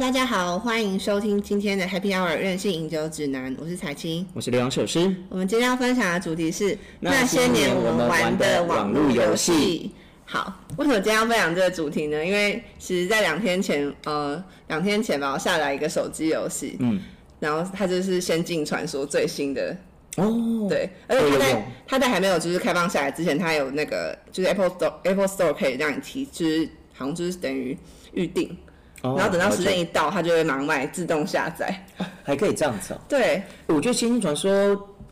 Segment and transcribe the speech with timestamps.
[0.00, 4.26] 大家好，欢迎收听今天的 Happy Hour 任性饮酒指南，我是彩青。
[4.32, 5.14] 我是刘洋首诗。
[5.28, 9.90] 我们今天要分享的主题是那些年我们玩的网络游戏。
[10.24, 12.24] 好，为什么今天要分享这个主题呢？
[12.24, 16.98] 因为其实，在两天前，呃，两天前吧，我下载一个手机游戏，嗯，
[17.38, 19.76] 然后它就是《仙境传说》最新的
[20.16, 27.76] 哦，对，而且它在它在还没有就是开放下来之前，它有那个就是 Apple Store Apple Store 可以让你提，就是好像就是等于
[28.14, 28.56] 预定。
[29.02, 31.86] 然后等到时间一到，它就会盲卖自动下载，
[32.22, 32.98] 还可以这样子哦。
[33.08, 34.50] 对，我觉得《仙境传说》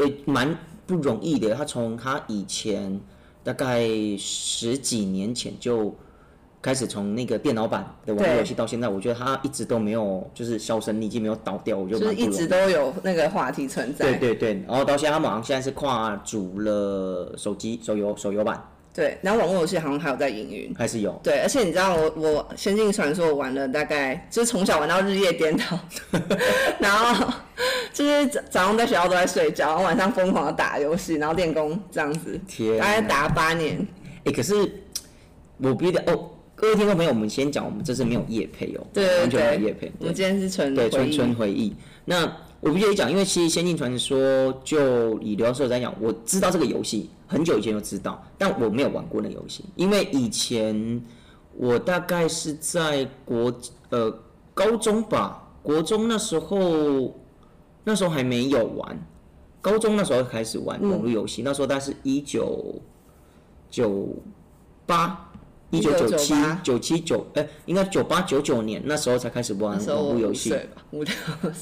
[0.07, 0.55] 也蛮
[0.87, 1.55] 不容易的。
[1.55, 3.01] 它从它以前
[3.43, 3.89] 大概
[4.19, 5.95] 十几年前就
[6.61, 11.79] 开始从那个电脑版的网络游戏到现在，我觉得它一直都没有就是销声匿迹，没有倒掉。
[11.79, 14.05] 我觉得就是一直都有那个话题存在。
[14.05, 18.63] 对对对，然后到现在，它马上现在是跨足了手机手游手游版。
[18.99, 21.13] 对，然后网络游戏好像还有在营运，还是有。
[21.23, 25.79] 对，而且你知道我我《仙境传说》我玩了大概就是从小玩到日夜颠倒，
[26.81, 27.33] 然后
[27.93, 32.41] 就是早上在学校都在睡觉，然后晚上疯狂的打游戏，然后练功这样子，
[32.77, 33.87] 大概打了八年。
[34.25, 34.53] 哎，可是
[35.59, 39.93] 我必须得哦，各位听众朋友，我们先讲，我们这是没有夜配哦，对完全没有夜配。
[40.01, 41.73] 我们今天是纯对纯纯回忆。
[42.05, 42.29] 那
[42.59, 44.19] 我必须得讲，因为其实《仙境传说》
[44.65, 47.09] 就以刘教授在讲，我知道这个游戏。
[47.29, 51.01] 很久以前就知道，但我没有玩过那游戏，因为以前
[51.55, 53.55] 我大概是在国
[53.91, 54.13] 呃
[54.55, 57.15] 高中吧，国中那时候
[57.85, 58.99] 那时候还没有玩，
[59.61, 62.81] 高中那时候开始玩网络游戏，那时候大概是一九
[63.71, 64.09] 九
[64.87, 65.31] 八
[65.71, 70.49] 一九九七九七九哎，应该九八九九年那时候才开始玩网络游戏，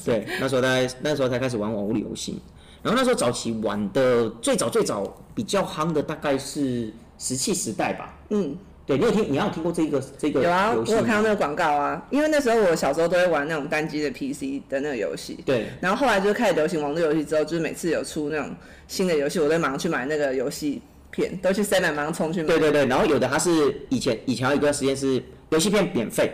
[0.05, 2.41] 对，那时候大概那时候才开始玩网络游戏。
[2.83, 8.13] 然后那时候早期玩的最早最早比较夯的大概是石器时代吧。
[8.29, 9.31] 嗯，对，你有听？
[9.31, 10.43] 你有听过这个这个？
[10.43, 12.05] 有啊，我有看到那个广告啊。
[12.09, 15.39] 因为那时候我小时候都会玩那种单机的 PC 的那个游戏。
[15.45, 15.67] 对。
[15.81, 18.55] 然后后来就开始流行网络游戏之后，就是每次有出那种
[18.87, 22.47] 新的游戏，我都马上去买那个游戏片，都去买马上冲去买。
[22.47, 22.85] 对对对。
[22.85, 26.33] 然后有的它是以前以前有一段时间是游戏片免费，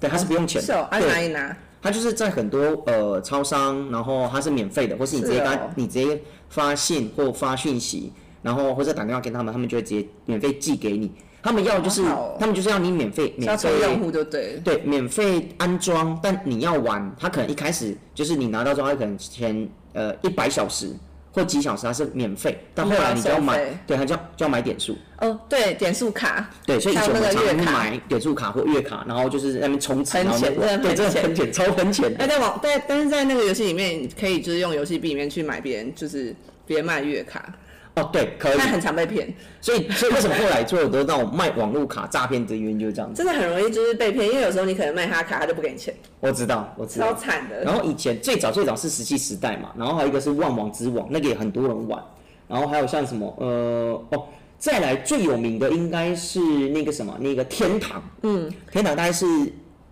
[0.00, 0.60] 对，它是不用钱。
[0.60, 1.56] 是哦，在哪里拿？
[1.80, 8.12] 它就是在很多呃超商，然后它是免费的，或是你直接发你直接发信或发讯息，
[8.42, 11.12] 然后或者打电话给他们，他们就会直接免费寄给你。
[11.42, 12.02] 他们要就是
[12.38, 20.92] 他们就是要你免费免费用户就对对免费安装，但你要玩，他可能一开始就是你拿到之后，他可能前呃一百小时。
[21.38, 24.98] 或几小时它是免费，但后来你就要买，对，它就要就要买点数。
[25.20, 26.50] 哦，对，点数卡。
[26.66, 32.12] 对，所以以前我们常买点数卡或月卡，然后就是那边充钱，对，真的分钱，超分钱。
[32.18, 36.34] 哎，在网，但但是在那个游戏里面，可以就是用游戏币里面去买别人，就是
[36.66, 37.54] 别人卖月卡。
[37.98, 38.56] 哦，对，可以。
[38.58, 43.16] 但很常被骗，所以所以为什么后来做得到卖网络卡诈骗的原因就是这样子。
[43.22, 45.92] 真的很容易就是被骗，因为有时候你可能卖他卡，他就不给你钱。
[46.20, 47.08] 我知道，我知道。
[47.08, 47.64] 超惨的。
[47.64, 52.02] 然后以前最早最早是石器时代嘛，然后还有一个是万王之王，那个也很多人玩。
[52.46, 54.24] 然后还有像什么呃哦，
[54.58, 58.02] 再来最有名的应该是那个什么那个天堂。
[58.22, 58.50] 嗯。
[58.70, 59.26] 天堂大概是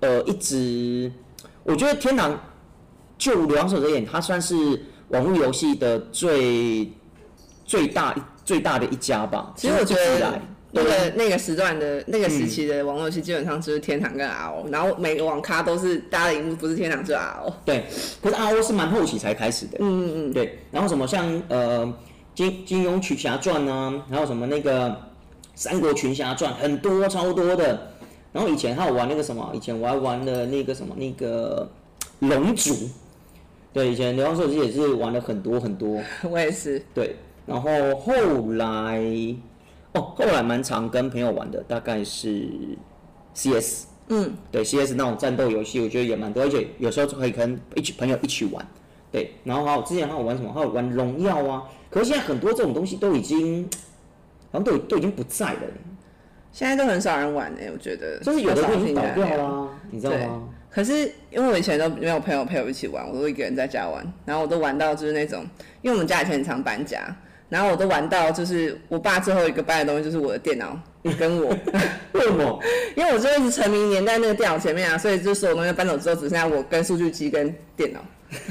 [0.00, 1.10] 呃一直，
[1.64, 2.38] 我觉得天堂
[3.18, 4.54] 就两手而言，它算是
[5.08, 6.92] 网络游戏的最。
[7.66, 9.52] 最大最大的一家吧。
[9.56, 10.40] 其实我觉得
[10.72, 17.52] 那个那个时段的那个时期的网络游戏基本上就是天堂跟 RO，然后每个网咖都是大家的荧幕不是天堂就是 RO。
[17.64, 17.84] 对，
[18.22, 19.78] 可是 RO 是蛮后期才开始的。
[19.80, 20.32] 嗯嗯嗯。
[20.32, 21.92] 对，然后什么像呃
[22.34, 24.94] 金金庸群侠传啊，还有什么那个
[25.54, 27.92] 三国群侠传，很多超多的。
[28.32, 31.66] 然后以前还有玩那个什么，以前我还玩的那个什么那个
[32.18, 32.74] 龙族。
[33.72, 36.02] 对，以前流浪手机也是玩了很多很多。
[36.30, 36.82] 我也是。
[36.92, 37.16] 对。
[37.46, 38.12] 然后后
[38.54, 39.00] 来，
[39.92, 42.48] 哦，后来蛮常跟朋友玩的，大概是
[43.34, 48.66] CS，嗯，对，CS 那种战斗游戏，我觉得也蛮多，而且有时候可以跟一起朋友一起玩，
[49.12, 49.30] 对。
[49.44, 50.52] 然后还有之前还有玩什么？
[50.52, 51.62] 还有玩荣耀啊。
[51.88, 53.68] 可是现在很多这种东西都已经，
[54.50, 55.60] 好像都都已经不在了。
[56.52, 58.18] 现在都很少人玩哎，我觉得。
[58.20, 60.48] 就是有的已经倒掉了，你知道吗？
[60.70, 65.44] 可是因为我以前都没有朋友陪我一起玩，我都一个人在家玩，然后我都玩到就是那种，
[65.80, 66.98] 因为我们家以前很常搬家。
[67.48, 70.76] 然后我都玩到，就是我爸最后一个搬的东西就是我的电脑
[71.18, 71.56] 跟我。
[72.12, 72.60] 为什么？
[72.96, 78.00] 因为我就一直沉迷粘在那个电脑前面啊，所以就所有东西搬走之后，只剩下我跟数据机跟电脑，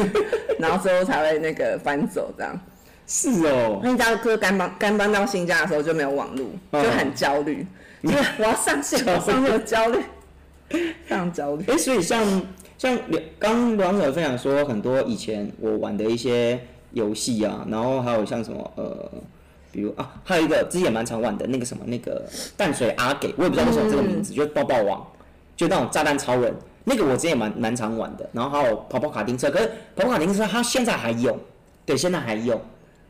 [0.59, 2.57] 然后最后才会那个搬走这样。
[3.05, 3.81] 是哦。
[3.83, 7.67] 那家哥刚搬刚搬到新家的时候就没有网络，就很焦虑，
[8.01, 9.99] 因为我要上线，我上线焦虑，
[10.69, 11.65] 非常焦虑。
[11.67, 12.23] 哎，所以像
[12.77, 12.97] 像
[13.37, 16.57] 刚王者分享说，很多以前我玩的一些。
[16.95, 19.11] 游戏啊，然后还有像什么呃，
[19.71, 22.25] 比如啊，还有一个之前蛮常玩的那个什么那个
[22.55, 25.05] 淡水阿给，我也不知道为什么这个名字，就是爆爆王，
[25.57, 26.53] 就那种炸弹超人，
[26.85, 28.27] 那个我之前也蛮蛮常玩的。
[28.31, 31.37] 然后还有跑跑卡丁车，可是跑跑卡丁车它现在还有，
[31.85, 32.59] 对，现在还有。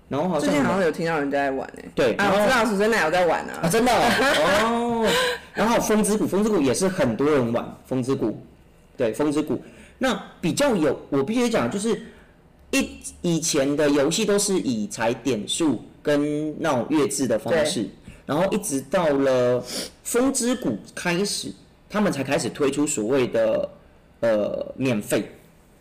[0.08, 1.86] 然后好像最近好像有听到人家在玩诶。
[1.96, 3.70] 对，啊，然后我知道苏珍奶有在玩啊，啊。
[3.70, 5.08] 真的哦，哦
[5.54, 8.40] 然后风之谷，风之谷也是很多人玩，风之谷，
[8.98, 9.62] 对，风之谷。
[9.98, 12.00] 那比较有，我必须讲，就是
[12.75, 12.89] 一
[13.22, 17.88] 以前的游戏都是以踩点数跟那种月制的方式，
[18.25, 19.63] 然后一直到了
[20.04, 21.51] 风之谷开始，
[21.89, 23.69] 他们才开始推出所谓的
[24.19, 25.31] 呃免费。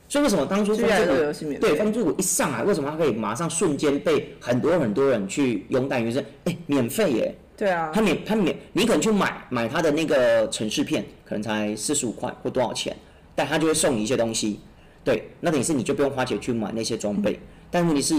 [0.09, 6.01] 所以为什么当初就越来越风之谷多游戏免费对风之谷一上来，为什么它可以马上瞬间被很多很多人去拥戴？
[6.01, 7.35] 于是哎，免费耶！
[7.57, 12.97] 对啊，他免他免，你可能去买买他的那个城市片，可能才四十五块或多少钱，
[13.35, 14.61] 但他就会送你一些东西。
[15.05, 17.39] 对，那等于是你就不用花钱去买那些装备，
[17.71, 18.15] 但问题是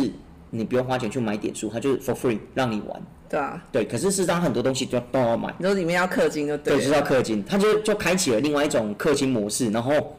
[0.52, 3.02] 你不用花钱去买点数，它就是 for free 让你玩。
[3.28, 6.94] 对啊，对，可是事实上很多东西都都要买，你说里面要氪金就对对，就是。
[6.94, 10.16] 要氪金，它就就开启了另外一种氪金模式，然后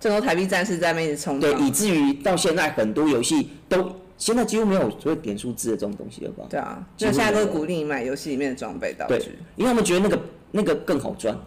[0.00, 6.44] 这时候台币战士在那边一直冲对，以至于到现在很多游戏都现在几乎没有所谓点数字的这种东西了吧？
[6.50, 10.20] 对啊，就现在都是鼓励你买游戏里面的装备道对具。，因为他们觉得那个
[10.50, 11.38] 那个更好赚。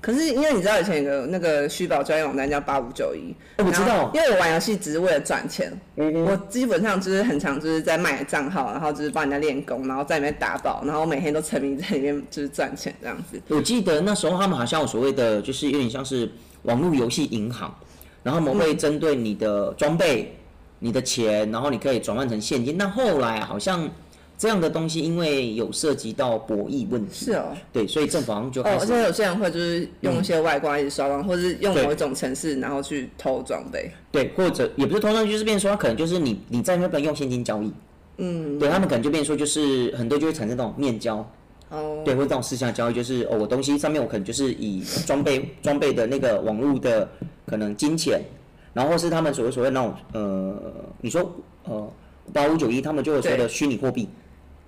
[0.00, 13.40] 可是因为你知道以前有个那个虚宝专业网站叫八五九一，哦我知道因为我玩游戏只是为了赚钱，嗯我基本上就是很常就是在卖账号，然后就是帮人家练功，然后在里面打宝，然后每天都沉迷在里面就是赚钱这样子。
[13.48, 16.30] 我记得那时候他们好像有所谓的，就是有点像是
[16.62, 17.74] 网络游戏银行，
[18.22, 20.34] 然后他们会针对你的装备、
[20.78, 22.78] 你的钱，然后你可以转换成现金。
[22.78, 23.86] 那后来好像
[24.40, 33.90] 这样的东西，因为有涉及到博弈问题，是哦，对，所以政府好像就哦，而且有些人会就是用一些外挂一直刷光，或者是用某一种程式然后去偷装备。
[34.10, 37.70] 对，或者也不是偷装就是变成说，可能就是你你在那边用现金交易，
[38.16, 41.16] 嗯，对他们可能就变成说，就是很多就会产生那种面交，
[41.68, 47.06] 哦，对，或者这种私下交易，就是哦，我东西上面我可能就是以装备装备的那个网络的
[47.44, 48.22] 可能金钱，
[48.72, 50.54] 然后是他们所谓所谓那种呃，
[51.02, 51.30] 你说
[51.64, 51.92] 呃
[52.32, 54.08] 八五九一，他们就有所谓的虚拟货币，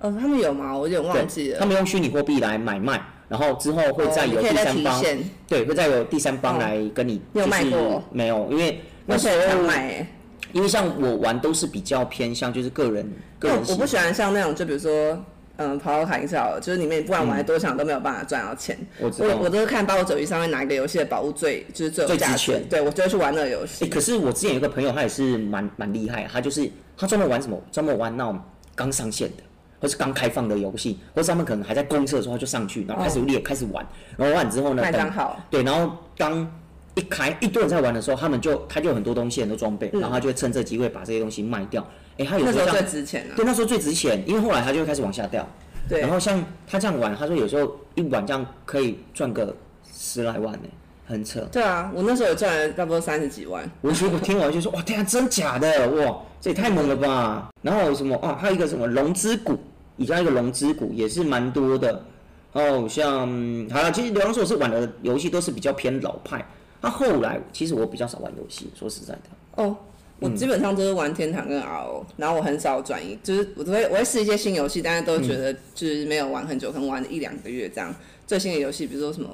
[0.03, 0.77] 哦，他们有吗？
[0.77, 1.59] 我有点忘记，了。
[1.61, 5.05] 他们用虚拟货币来买卖，然后之后会再有第三方，
[5.47, 8.49] 对，会再有第三方哦来跟你，你有就是卖过没有？
[8.51, 10.07] 因为那时我很想候买欸，
[10.53, 15.17] 因为像我玩都是比较偏向就是个人个人我不喜欢像那种，就比如说，
[15.57, 18.77] 嗯，跑跑卡丁车好了，就是里面不管玩多强都没有办法赚到钱。
[18.99, 23.87] 我我我都是看八五九一上面哪一个游戏的宝物最就是最值价值钱，对我就会去玩那个游哎、戏。
[23.87, 28.41] 可是我之前有一个朋友，他也是蛮蛮厉害，他就是他专门玩什么，专门玩那种
[28.75, 29.43] 刚上线的，
[29.83, 33.85] 或是刚开放的游戏，或是他们可能还在公测的时候他就上去，然后开始练，开始玩，
[34.17, 36.49] 然后玩之后呢，刚好，对，然后当
[36.95, 41.85] 一开一堆人在玩的时候，他们就他就有很多东西很多装备，然后他就会趁这机会把这些东西卖掉。
[42.19, 43.35] 哎、他有时候最值钱啊。
[43.35, 45.45] 对，那时候最值钱，因为后来他就会开始往下掉。
[45.89, 49.53] 对然，后像他这样玩，他说有时候一晚这样可以赚个
[49.93, 50.69] 十来万呢，
[51.07, 51.41] 很扯。
[51.51, 53.69] 对啊，我那时候也赚了差不多三十几万。
[53.81, 57.49] 我听我听完就说哇，天啊，真假的哇，这也太猛了吧！
[57.63, 59.59] 然后什么啊，还有一个什么龙之谷，
[59.97, 62.05] 以前一个龙之谷也是蛮多的。
[62.53, 63.27] 哦，像
[63.71, 66.47] 好了，其实流浪兽是玩的游戏都是比较偏老派。
[66.83, 69.21] 那、后来其实我比较少玩游戏，说实在的。
[69.55, 69.75] 哦，
[70.21, 77.95] 我嗯基本上都是玩天堂跟 RO，然后我很少转移，就是我都会我会试一些新游戏，但是都觉嗯得就是没有玩很久，可能玩一两个月这样。
[78.27, 79.29] 最新的游戏，比如说什么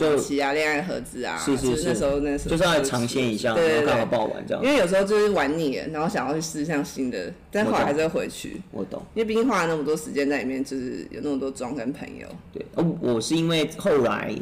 [0.00, 4.70] 就奇啊、恋爱盒子啊，是是就是那时候那时候就是要来尝鲜一下，对对然后看好对不好玩这样因。
[4.70, 9.02] 为有时候就是玩腻了，然后想要去试一下新的，但后来还是会回去，我懂。
[9.14, 12.26] 因为毕竟花了那么多时间在里面，就是有那么多妆跟朋友。
[12.52, 14.34] 对，哦，我是因为后来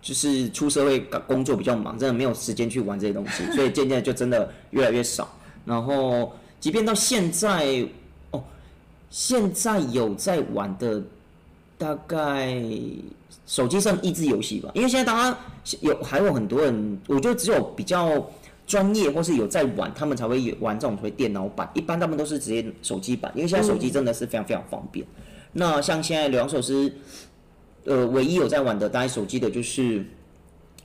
[0.00, 5.28] 就是出社会工作比较忙，真的没有时间去玩这些东西，所以渐渐就真的越来越少。
[5.64, 7.86] 然后，即便到现在，
[8.30, 8.42] 哦，
[9.10, 11.02] 现在有在玩的，
[11.76, 12.54] 大概
[13.48, 15.38] 手机上益智游戏吧，因为现在大家
[15.80, 18.30] 有还有很多人，我觉得只有比较
[18.66, 25.04] 专业或是有在玩，他们才会有玩这种所谓电脑版，一般他们都是直接手机版，因为现在手机真的是非常非常方便。
[25.54, 26.92] 那像现在流浪手是，
[27.84, 30.04] 呃，唯一有在玩的，大概手机的就是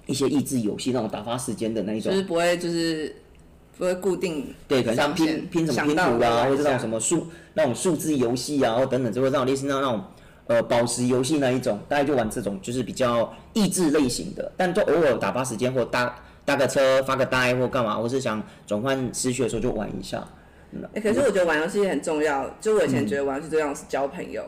[0.05, 3.13] 一些益智游戏，那种打发时间的那一种就，是不会就是
[3.77, 10.01] 不会固定对，可能像拼拼什么拼图啊，或者那种什么数那种数字游戏啊，或等等，就会那种类似那那种
[10.47, 20.23] 呃宝石游戏那一种，大概就玩这种就是比较益智类型的，但就偶尔打发时间或搭搭个车发个呆或干嘛，或是想转换思绪的时候就玩一下。
[20.93, 24.43] 欸可是我觉得玩游戏很重要，就我以嗯前觉得玩游戏最重要是交朋友，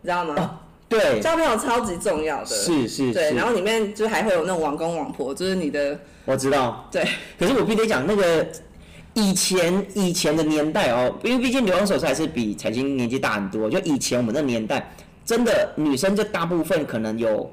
[0.00, 0.60] 你知道吗？
[0.88, 2.46] 对，交朋友超级重要的。
[2.46, 6.86] 是是对，然后里面就还会有那种网公网婆，就是你的我知道。
[6.92, 7.02] 对，
[7.38, 8.46] 可是我必须得讲，那个
[9.14, 13.68] 以前以前的年代哦，因为毕竟流浪手还是比彩金年纪大很多。
[13.68, 14.90] 就以前我们的年代，
[15.24, 17.50] 真的女生就大部分可能有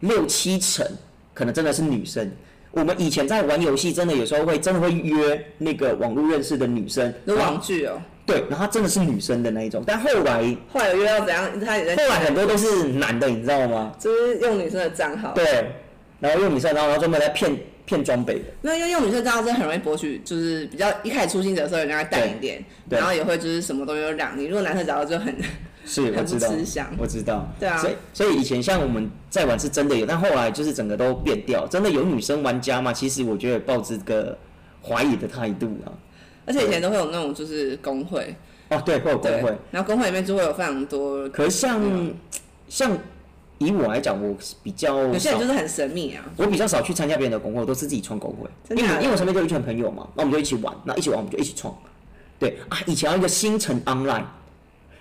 [0.00, 0.86] 六七成，
[1.32, 2.30] 可能真的是女生。
[2.72, 8.00] 我们以前在玩游戏，真的有时候会真的会约那个网络认识的女生，网剧哦。
[8.26, 11.60] 对，然后她真的是女生的那一种，但后来后来有约到怎样？
[11.64, 13.92] 他也在后来很多都是男的，你知道吗？
[14.00, 15.32] 就是用女生的账号。
[15.32, 15.70] 对，
[16.18, 18.44] 然后用女生，然后然后专门来骗骗装备的。
[18.60, 24.44] 那因为用女生账号真的很容易博取，就是比较一开始初心者的时候，人家会带一点，然后也会就是什么东西都让你。
[24.44, 25.34] 如果男生找到就很
[25.86, 26.48] 是，我很知道
[26.98, 27.48] 我知道。
[27.58, 32.92] 对啊所以所以以前像我们在玩是真的有，但后来就是整个都变掉，真的有女生玩家吗？
[32.92, 34.36] 其实我觉得抱着个
[34.82, 35.92] 怀疑的态度啊。
[36.46, 38.32] 而且以前都会有那种就是工会，
[38.68, 41.80] 哦，对，会有工会。，然后工会里面就会有非常多，可是像、
[42.68, 42.96] 像
[43.58, 46.24] 以我来讲，我比较少有些人就是很神秘啊。
[46.36, 51.74] 我比较少去参加别人的工会，我都是自己创工会，因为因为我身边就有一群朋友嘛，那我们就一起玩，那一起玩我们就一起创。
[52.38, 54.24] 对啊，以前有一个星辰 online，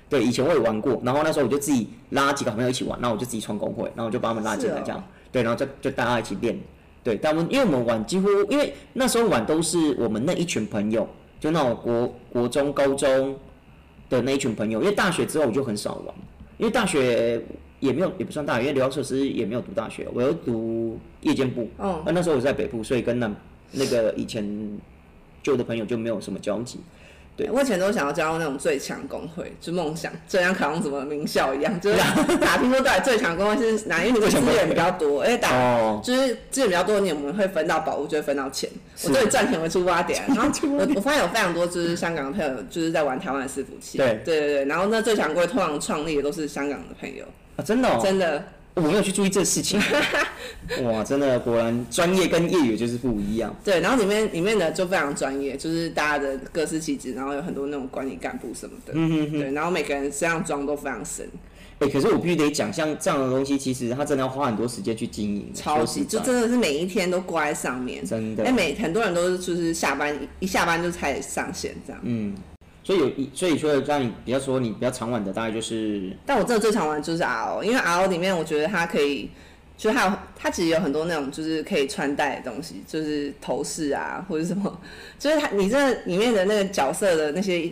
[0.09, 6.57] 对，以前我也玩过，然后那时候我就自己拉几个好朋友一起玩，然后我就自己创工会，然后我就把他们拉进来这样，对，然后就就大家一起练。
[7.03, 11.07] 对，但我们因为我们玩几乎，因为那时候玩都是我们那一群朋友，
[11.39, 13.37] 就那种国国中、高中
[14.09, 16.15] 的那一群朋友，因为大学之后我就很少玩，
[16.57, 17.39] 因为大学
[17.85, 23.31] 也没有也不算大学，因为刘洋设施也没有读大学，我有读夜间部，嗯那那时候我在北部，所以跟那
[23.71, 24.45] 那个以前
[25.43, 26.79] 旧的朋友就没有什么交集。
[27.37, 27.49] 对。
[27.51, 31.97] 我以前都想要加入那种最强工会，就梦想，就像考上什么名校一样，就是
[32.39, 34.01] 打拼说到底最强工会是哪？
[34.05, 38.69] 因为你们资源比较多，而且打哦，就是资源比较多的年，我们会分到宝物，就会分到钱。
[39.03, 40.43] 我都以赚钱为出发点，然后
[40.79, 44.21] 我我发现有非常多就是香港的朋友就是在玩台湾的伺服器，对。
[44.23, 47.25] 对对对，然后那最强工会通常创立的都是香港的朋友，
[47.55, 48.43] 啊，真的、哦，真的。
[48.75, 49.79] 我没有去注意这事情。
[50.83, 53.55] 哇，真的，果然专业跟业余就是不一样。
[53.63, 61.25] 对，然后里面里面的就非常专业，就是大家的各司其职，然后有很多那种管理干部什么的，嗯对，然后每个人身上妆都非常深，
[61.79, 65.49] 哎、可是我必须得讲，像这样的东西，其实他真的要花很多时间去经营。
[65.53, 72.35] 超级就真的是每一天都挂在上面，真的哎，每很多人都是就是下班一一下班就开始上线这样，嗯，
[72.85, 79.27] 所以有一，所以说让你比较说你比较常玩的，大概就是但我真的最常玩的就是 RO，因为 RO 里面我觉得它可以，
[79.75, 84.79] 就是还有它其实有很多那种就是可以穿戴的东西，就是头饰啊或者什么，
[85.17, 87.71] 就是它你这里面的那个角色的那些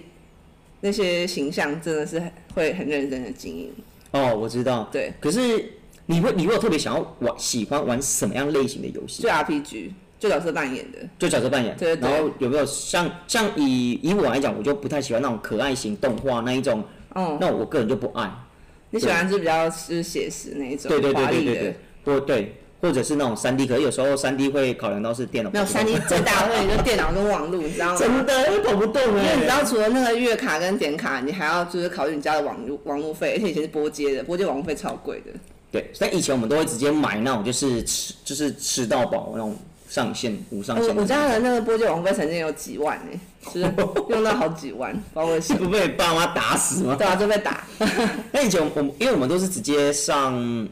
[0.82, 2.20] 那些形象真的是
[2.56, 3.72] 会很认真的经营。
[4.10, 4.90] 哦，我知道。
[4.92, 5.74] 对，可是
[6.08, 9.92] 你会，你会有特别想要玩，喜欢玩什么样类型的游戏就？RPG，
[10.24, 10.98] 就角色扮演的。
[11.20, 11.76] 就角色扮演。
[11.78, 16.84] 对对然后有没有像像以以我来讲，我就不太喜欢那种可爱型动画那一种，
[17.16, 18.32] 嗯，那我个人就不爱。
[18.90, 21.76] 你喜欢是比较就是写实那一种对对对对对对，，
[22.06, 27.98] 或对，或者是那种三 D，可是有时候三 D 会考量到是电脑没有三 D 最大的问题就是电脑跟网络，你知道吗？
[27.98, 35.32] 真的会跑不动因为哎、你知道，除了那个月卡跟点卡，你还要就是考虑你家的网络网络费，而且以前是拨接的，拨接网络费超贵的。
[35.72, 39.56] 对，所以以前我们都会直接买那种就是吃就是吃到饱那种
[39.94, 40.94] 上限无上限的。
[40.96, 43.20] 我我家的那个拨接网络费曾经有几万呢、
[43.54, 43.72] 就是
[44.10, 45.60] 用到好几万，不知道为什么。
[45.64, 46.96] 不被爸妈打死吗？
[46.98, 47.64] 对啊，就被打。
[48.34, 50.68] 那以前我们因为我们都是直接上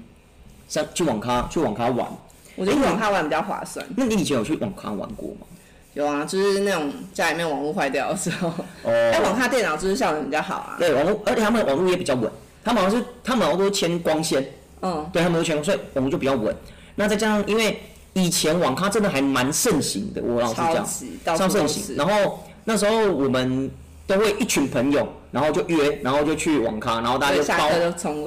[0.68, 2.08] 上去网咖去网咖玩，
[2.56, 3.86] 我觉得网咖玩比较划算。
[3.96, 5.46] 那你以前有去网咖玩过吗？
[5.94, 8.52] 有啊，就是那种家里面网络坏掉的时候，
[8.86, 10.78] 哎、哦，网咖电脑就是效能比较好啊。
[10.80, 12.32] 对，网络，而且他们网络也比较稳，
[12.64, 14.44] 他们好像是他们好像都牵光纤，
[14.82, 16.56] 嗯，对他们都牵光，所以网络就比较稳。
[16.96, 17.80] 那再加上因为
[18.14, 20.86] 以前网咖真的还蛮盛行的，我老实讲，
[21.26, 21.96] 超超盛行。。
[21.96, 23.70] 然后那时候我们
[24.06, 27.70] 都会一群朋友，然后就约，然后就去网咖，然后大家就包。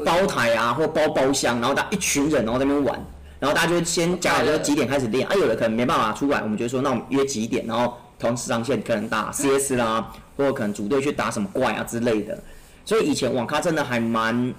[0.05, 2.99] 包台啊，或包包厢，然后大家一群人，然后在那边玩，
[3.39, 12.39] 然后大家就先讲好说几点开始练，啊，有的可能没办法出来，我们就说那我们约几点，然后同时上线，可能打 CS 啦，或者可能组队去打什么怪啊之类的。
[12.87, 14.53] 所以以前网咖真的还蛮，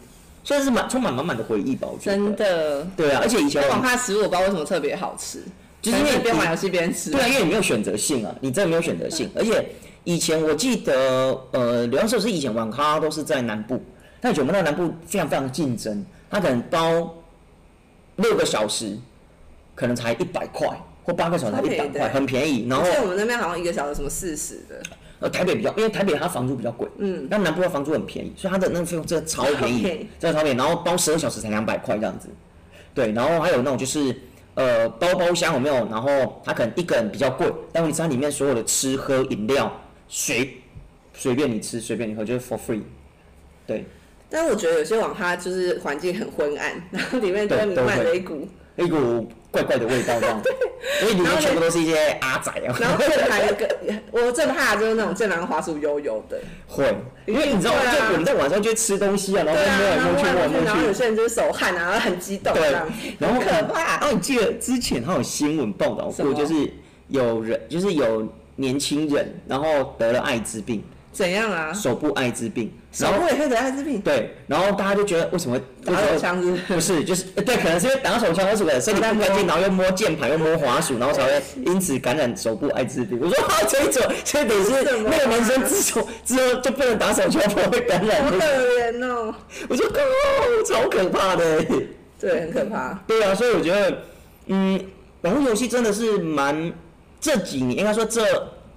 [0.45, 2.15] 算是满充满满满的回忆吧，我觉得。
[2.15, 5.43] 真的，对啊，而且以前那网网咖食物我不知道为什么特别好吃，
[5.81, 7.09] 就是因为可能边玩游戏边吃。
[7.11, 9.27] 对啊，因为你没有选择性啊，你真的没有选择性。
[9.35, 9.67] 而且
[10.03, 13.81] 以前我记得，呃，流浪兽是以前网咖都是在南部，
[14.21, 17.11] 但我们那南部非常非常竞争，他可能包
[18.17, 18.95] 六个小时，
[19.73, 20.69] 可能才一百块，
[21.03, 22.67] 或八个小时才一百块，很便宜。
[22.69, 24.79] 然后在我们那边好像一个小时什么四十的，
[25.19, 30.57] 呃台北比较，因为台北它房租比较贵，嗯，但南部的房租很便宜，所以它的那个费用真的超便宜宜，真的超便宜。
[30.57, 32.29] 然后包十二小时才两百块这样子，
[32.93, 34.15] 对，然后还有那种就是
[34.55, 35.75] 呃包包厢有没有？
[35.89, 39.71] 然后它可能一个人比较贵，但问题是它里面所有的吃喝饮料
[40.07, 40.57] 随
[41.13, 42.81] 随便你吃随便你喝，就是 for free。
[43.65, 43.85] 对
[44.29, 50.41] 但是我觉得有些网咖就是环境很昏暗，然后里面就会弥漫着一股一股怪怪的味道这样，
[51.01, 52.75] 因为里面全部都是一些阿仔啊。
[52.79, 53.69] 然后正牌跟
[54.11, 56.93] 我最怕的就是那种正南滑鼠油油的，会，
[57.25, 60.93] 因为你知道，就我们在晚上就会吃东西啊，然后对啊，摸来摸去，摸来摸去，然后有。
[60.93, 62.71] 些人就是手汗啊，然后很激动这对。
[62.71, 62.87] 样，，
[63.19, 63.97] 然后可怕。
[63.97, 63.99] 然。
[64.01, 66.53] 后你记得之前还有新闻报道过，就是
[67.07, 68.27] 有人，就是有
[68.57, 71.73] 年轻人，然后得了艾滋病，怎样啊？
[71.73, 83.19] 手部艾滋病，手部也可以得艾滋病，对，然后大家就觉得为什么打手枪是不是，就是呃对，可能是因为打手枪或什么的身体不干净，然后又摸键盘又摸滑鼠，然后才会因此感染手部艾滋病。
[83.21, 88.37] 我说啊，这一种，所以等于是那个男生自从之后就不能打手枪，不会感染好可。
[88.37, 89.35] 怜哦。
[89.67, 91.65] 我说哦，超可怕的。
[92.17, 92.93] 对，很可怕。
[93.05, 93.97] 对啊，所以我觉得，
[94.45, 94.79] 嗯，
[95.23, 96.71] 网络游戏真的是蛮
[97.19, 98.23] 这几年，应该说这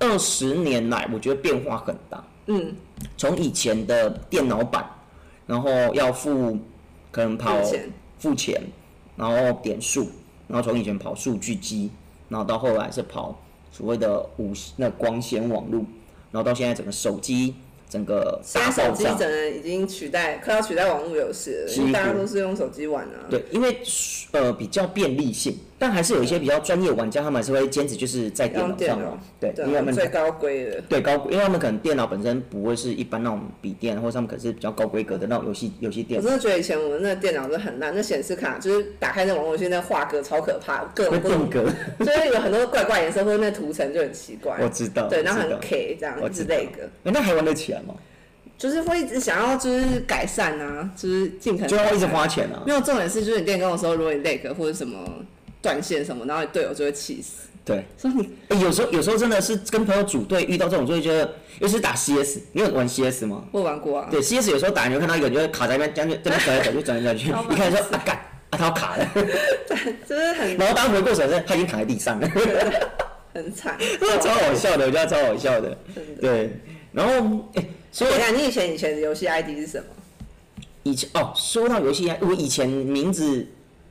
[0.00, 2.20] 二十年来，我觉得变化很大。
[2.50, 2.74] 嗯，
[3.16, 4.84] 从以前的电脑版，
[5.46, 6.58] 然后要付
[7.10, 8.62] 可能跑付钱付钱，
[9.16, 10.10] 然后点数，
[10.48, 11.90] 然后从以前跑数据机，
[12.28, 13.38] 然后到后来是跑
[13.70, 15.84] 所谓的无那光纤网络，
[16.32, 17.54] 然后到现在整个手机
[17.88, 19.04] 整个现在手机。
[19.04, 23.28] 整个已经取代，快要取代网络游戏了，因为大家都是用手机玩啊。
[23.28, 23.82] 对，因为
[24.32, 29.18] 呃比较便利性，但还是有一些比较专业玩家，他们还是会坚持就是在电脑脑上玩。
[29.38, 30.80] 对，对因为他们最高规的。
[30.88, 41.70] 对高，因为他们可能电脑本身不会是一般那种笔电，或者他们可能是比较高规格的那种游戏游戏电脑，我真的觉得以前我们那个电脑都很烂，那显示卡就是打开那网络游戏那画格超可怕，各会种定，格。
[42.04, 44.58] 就是有很多怪怪颜色或者那图层就很奇怪。
[44.60, 47.94] 我知道，对，然后很 K 这样之类的，诶那还玩得起来吗？
[48.56, 52.60] 就是会一直想要就是改善啊，就是尽可能就要一直花钱啊。
[52.66, 54.98] 没有重点是，就是你练功的时候，如果你 lag 或者什么
[55.68, 63.44] 断线什么，然后你队友就会气死，对，说你诶有时候有时候真的是跟朋友组队遇到这种，就会觉得，尤其是打 CS，你有玩 CS 吗？
[63.52, 69.06] 我玩过啊，对，CS 有时候打你就看到一个人就会卡在那边，这样就这边转来转去，转来转去，超一看就说啊干啊他要卡了，
[70.08, 72.26] 真的很然后当回过神时，他已经卡在地上了，
[73.34, 73.76] 很惨，
[74.22, 75.76] 超好笑的，我觉得超好笑的。
[75.94, 76.20] 真的。
[76.22, 76.50] 对，
[76.92, 77.12] 然后
[77.54, 79.84] 哎、所以等一下，你以前以前的游戏 ID 是什么？
[80.84, 83.46] 以前哦，说到游戏，我以前名字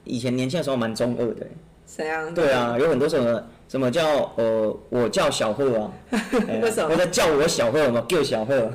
[0.07, 1.47] 以前年轻的时候蛮中二的。
[1.85, 2.33] 怎样？
[2.33, 8.69] 对，啊，有很多什么什么叫呃，我叫小贺啊， 哎为什么或者叫我小贺嘛，叫小贺，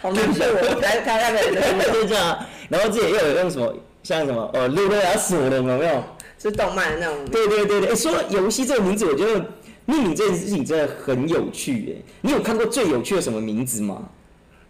[0.00, 2.48] 好难受哦，台台下面人就这样啊。
[2.70, 6.02] 然后自己又有用什么像什么呃六六要死我的有没有？
[6.38, 7.24] 就是动漫的那种。
[7.26, 9.44] 对对对对，哎说到游戏这个名字，我觉得
[9.84, 11.96] 命名这件事情真的很有趣耶。
[12.22, 14.02] 你有看过最有趣的什么名字吗？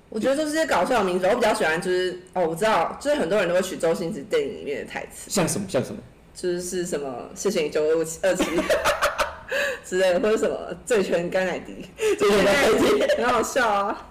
[0.08, 6.00] 我觉得都是些搞笑的名字，我比较喜欢就是哦，我知道，就是很多人都会取周星驰电影里面的台词，像什么像什么？
[6.34, 8.44] 就是是什么谢谢你九二五七二七
[9.84, 11.86] 之类的，或者什么醉拳甘乃迪，
[12.18, 13.22] 醉拳甘乃迪。
[13.22, 14.08] 很好笑啊。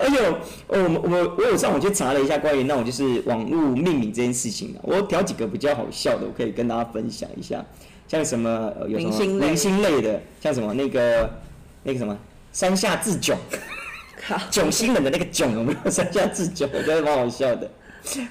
[0.00, 0.22] 而且
[0.68, 7.62] 我我我我有上网去查了一下关于那种就是网络命名这件事情啊，我挑几个比较好笑的，我可以跟大家分享一下，
[8.06, 11.28] 像什么呃有什么明星类的，像什么那个
[11.82, 12.16] 那个什么
[12.52, 13.58] 山下智囧，靠，
[14.50, 15.90] 囧星人的那个囧有没有？
[15.90, 17.70] 三下智囧，我觉得蛮好笑的。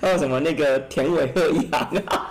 [0.01, 2.29] 还有什么那个田尾鹤一行啊，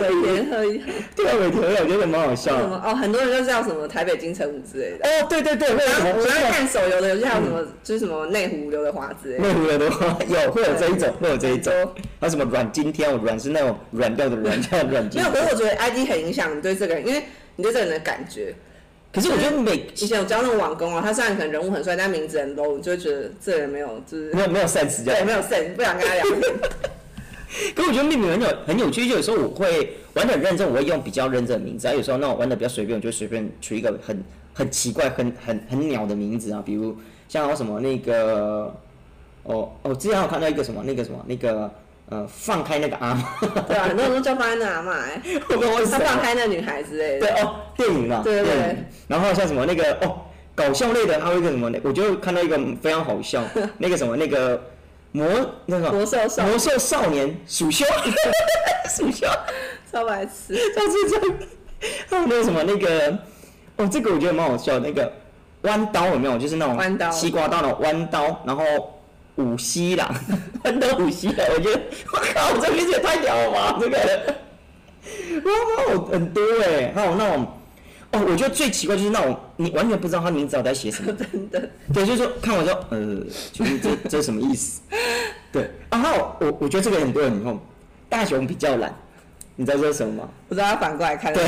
[0.00, 2.62] 尾田鹤一行，对啊，尾田鹤我觉得蛮好笑的。
[2.62, 5.08] 什么哦，很多人就叫什么台北金城武之类的。
[5.08, 6.14] 哦，对对对，会有什么？
[6.16, 9.42] 我在看手游的游戏，还有什么就是什么内湖刘德华之类的。
[9.48, 11.72] 内湖刘德华有会有这一种，会有这一种。
[12.20, 13.10] 还有什么阮经天？
[13.18, 15.40] 软是那种软掉的软，叫阮经没有，可。
[15.40, 17.22] 是我觉得 ID 很影响你对这个人，因为
[17.56, 18.54] 你对这个人的感觉。
[19.12, 25.20] 可是我觉得每以前有教那种网工啊，他虽然可能人物很帅，但名字很 low，你就会觉得这个人没有就是没有没有 sense 这样。
[25.20, 26.54] 对没有 sense，不想跟他聊天。
[27.74, 34.22] 可我觉得命名很有很有趣，就有时候我会玩的很认真，我会用比较认真的名字；，啊，有时候那种玩的比较随便，我就随便取一个很
[34.54, 36.96] 很奇怪、很很很鸟的名字啊，比如
[37.28, 38.72] 像什么那个，
[39.42, 41.68] 哦哦，之前还有看到一个什么那个什么那个
[42.10, 43.22] 呃，放开那个阿妈，
[43.68, 46.20] 对啊，很多人都叫放开那阿妈、欸，我不知道为什他放。
[46.20, 47.42] 开那女孩之类对的。
[47.42, 48.52] 哦，电影嘛，对对。
[48.52, 48.76] 对。
[49.06, 50.18] 然后像什么那个哦，
[50.54, 53.42] 搞笑类的，还有一个什么，我就看到一个非常好笑，
[53.78, 54.60] 那个什么那个
[55.12, 55.26] 魔
[55.66, 57.86] 那个魔兽少魔兽少年鼠修，
[58.88, 59.26] 鼠修。
[59.92, 61.20] 超白痴，就是这。
[62.08, 63.18] 还有那个什么那个，
[63.76, 65.10] 哦，这个我觉得蛮好笑，那个
[65.62, 66.36] 弯刀有没有？
[66.36, 67.10] 就是那种弯刀。
[67.10, 68.64] 西瓜刀那种弯刀，然后
[69.36, 70.14] 五西郎，
[70.64, 71.80] 弯刀五西郎，我觉得
[72.12, 73.78] 我靠，这名字也太屌了吧！
[73.80, 73.96] 这个，
[75.44, 77.46] 哇，哇，很多哎，还有那种。
[78.12, 81.70] 哦，我觉得最奇怪就是那种你完全不知道他名字到底在写什么， 真的。
[81.94, 82.98] 对，就是说看完之后，呃，
[83.52, 84.80] 就是这这是什么意思？
[85.52, 87.56] 对，然后我我觉得这个很多人以后，
[88.08, 88.92] 大雄比较懒，
[89.54, 90.28] 你知道这是什么吗？
[90.48, 91.32] 我知道他反过来看。
[91.32, 91.44] 对。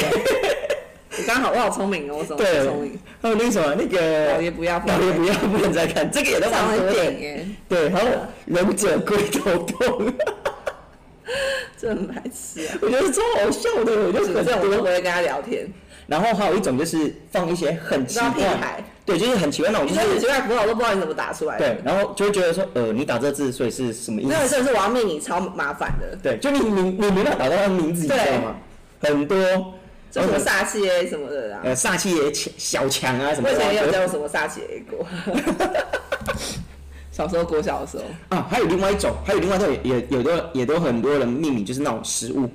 [1.19, 7.21] 我刚好，我好聪明哦，我怎么聪明？，还有那个什么那个老爷不要，老爷不要不能再看，这个也都蛮多上了电影的。
[7.21, 8.11] 耶，对，还有
[8.47, 10.13] 忍者龟头痛，
[11.79, 12.79] 这很白痴啊！
[12.81, 14.85] 我觉得超好笑的，我就很这种我都不多。
[14.85, 15.69] 会跟他聊天，
[16.07, 21.69] 然后还有一种就是放一些很奇怪，孩，对，就是很奇怪那种，你就是说很奇怪的符号我都不知道你怎么打出来的。
[21.69, 24.31] 对，然后就会觉得说，呃，你打这个字，所以是什么意思？
[24.33, 28.57] 那个是我要命你超麻烦的，对，就你你你没办法打到他的名字，你知道吗？
[29.01, 29.37] 很多，
[30.13, 31.61] 就什么煞气 A 什么的啊。
[31.65, 35.07] 呃煞气也强小强啊什么的我以前也有教过什么煞气 A 过，
[37.11, 38.05] 小时候国小的时候，
[38.37, 42.49] 啊，还有另外一种，还有另外一种也也有的也都很多人命名就是那种食物，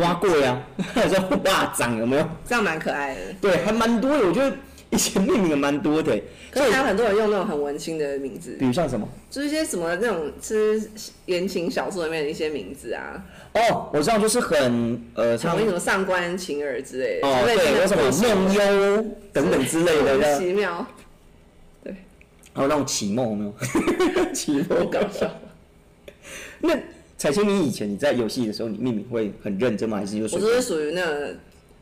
[0.00, 0.60] 蛙贵啊，
[0.94, 2.28] 还有说蛙掌有没有？
[2.48, 3.20] 这样蛮可爱的。
[3.40, 4.54] 对，还蛮多的，我觉得
[4.90, 6.20] 以前命名的蛮多的。
[6.50, 9.08] 可是还有很多人用那种很文青的名字比，如像什么？
[9.30, 10.82] 就是一些什么那种是
[11.26, 13.24] 言情小说里面的一些名字啊，
[13.54, 20.86] 哦，我知道，就是很呃，像常用什么上官晴儿之类的，哦，之类的对，有什么梦幽等等之类的，莫名这样其妙，
[22.52, 23.54] 还有那种启梦有没有？
[24.34, 25.30] 启梦搞笑。
[26.58, 26.76] 那
[27.16, 29.98] 彩青，你以前你在游戏的时候，你命名会很认真吗？
[29.98, 31.36] 还是就我是就是属于那个，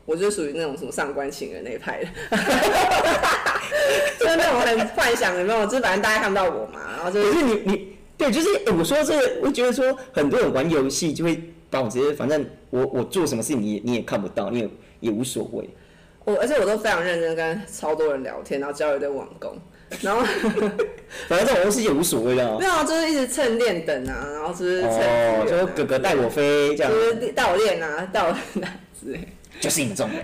[0.09, 2.07] 我就是属于那种什么上官情人那一派的，
[4.19, 5.65] 就是那种很幻想，有没有？
[5.67, 14.69] 就是反正大家看不到我嘛，然后就可是是你你对，就是、欸我说这个，我觉得说很多人玩游戏就会把我直接，反正我我做什么事情你也你也看不到，你也
[15.01, 15.69] 也无所谓。
[16.25, 19.57] 我，而且我都非常认真跟超多人聊天，然后交流一堆网工，
[20.01, 20.21] 然后
[21.29, 22.65] 反正这种东西也无所谓的哦没。
[22.65, 29.27] 有啊，就是一直蹭练等啊，然后就是蹭资哦，就是哥哥带我飞这样，就是带我练啊，带我练啊之类，
[29.59, 30.23] 就是你 们这种人。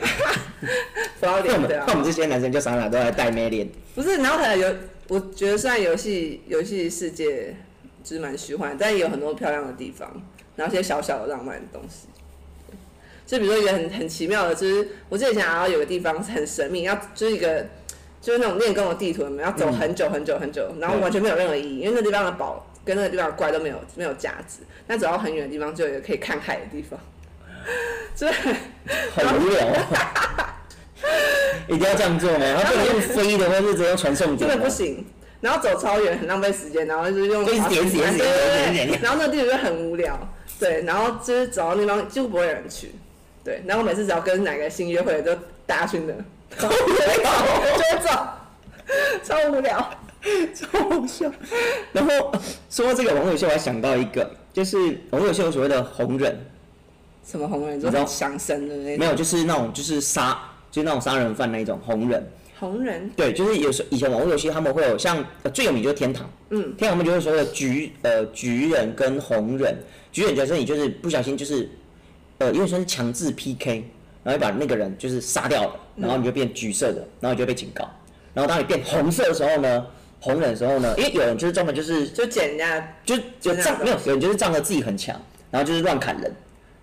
[1.20, 1.54] 不要那
[1.94, 3.68] 我们这些男生就傻傻都在带妹练。
[3.96, 4.76] 不是，然后可能有，
[5.08, 7.56] 我觉得虽然游戏游戏世界
[8.04, 10.10] 就是蛮虚幻，但也有很多漂亮的地方，
[10.56, 12.08] 然后一些小小的浪漫的东西。
[13.26, 17.66] 就比如说一个很很奇妙的，就是我记得以前想要有个地方是很神秘，要就是一个
[18.22, 24.60] 就是那种练功的地图，我们要走很久很久很久，然后完全没有任何意义，因为那地方的宝跟那个地方的怪都没有没有价值。
[24.86, 27.00] 那走到很远的地方，就有一个可以看海的地方，
[28.16, 28.34] 就是
[29.16, 30.62] 很无聊、啊。
[31.68, 32.46] 一定要这样做吗？
[32.62, 34.48] 他不能用飞的，或是直接用传送真？
[34.48, 35.06] 的不行。
[35.42, 40.18] 然后走超远，很浪费时间，然后就是用就一直点点点然后那个地址就很无聊，
[40.60, 42.96] 对，然后就是走到那地方几乎不会有人去，
[43.44, 46.14] 对，然后我每次只要跟哪个新约会的都大家去那，
[46.58, 46.76] 就会
[48.02, 48.10] 走，
[49.24, 49.92] 超无聊。
[50.56, 51.32] 超好笑。
[51.94, 52.32] 然后
[52.68, 56.36] 说到这个网友秀，我还想到一个，就是网友秀所谓的红人，
[57.26, 57.92] 什么红人，你知道？
[57.92, 59.00] 就很想生的那种。
[59.00, 60.40] 没有，就是那种就是杀，
[60.72, 62.24] 就是那种杀人犯那一种红人。
[62.58, 69.76] 红人，对，就是有时候以前网络游戏他们会有像、呃最有名就是天堂，嗯，天堂他们就会说的橘呃橘人跟红人，
[70.12, 71.70] 橘人就是你就是不小心就是
[72.38, 73.84] 呃因为说是强制 PK，
[74.24, 77.90] 然后把那个人就是杀掉了，然后你就变橘色的，然后你就被警告，
[78.34, 79.86] 然后当你变红色的时候呢，
[80.22, 85.20] 红人的时候呢，因为有人就是专门就是就捡人家，就就仗没有有人就是仗着自己很强，
[85.52, 86.34] 然后就是乱砍人，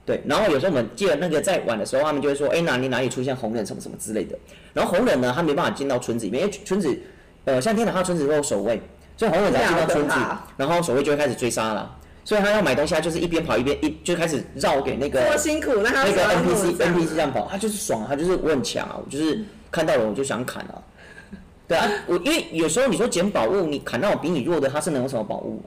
[0.04, 4.36] 对，然后有时候我们记得那个在玩的时候，他们就会说，哎、哪里哪里出现红人什么什么之类的，
[4.72, 6.98] 然后红人呢，他没办法进到村子里面，因为村子，
[7.44, 8.80] 呃，像天堂，他村子都有守卫，
[9.16, 10.14] 所以红人只要进到村子
[10.56, 20.82] 然后守卫就会开始追杀了，所以他要买东西，他就是一边跑一边一就开始绕给那个这么辛苦，那他那个 NPC NPC 这样跑，他就是爽啊，他就是我很强啊，我就是看到了我就想砍啊。
[21.68, 25.62] 对啊，我因为有时候你说捡宝物，你砍到比你弱的，他是能有什么宝物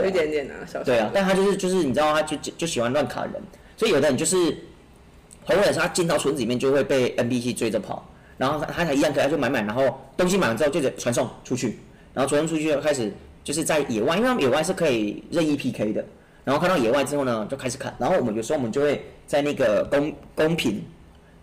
[0.00, 3.32] 有一点点啊，小小对啊，但他就是就是你知道，他就就就喜欢乱卡人，
[3.76, 4.36] 所以有的人就是
[5.44, 11.78] 红人，他进到村子里面就会被 NPC 追着跑，然后他他才一样可以，他就买买，然后东西买完之后就得传送出去，
[12.12, 13.12] 然后传送出去就开始
[13.44, 16.04] 就是在野外，因为他们野外是可以任意 PK 的，
[16.44, 20.82] 然后看到野外之后呢，就开始砍，然后我们有时候我们就会在那个公公屏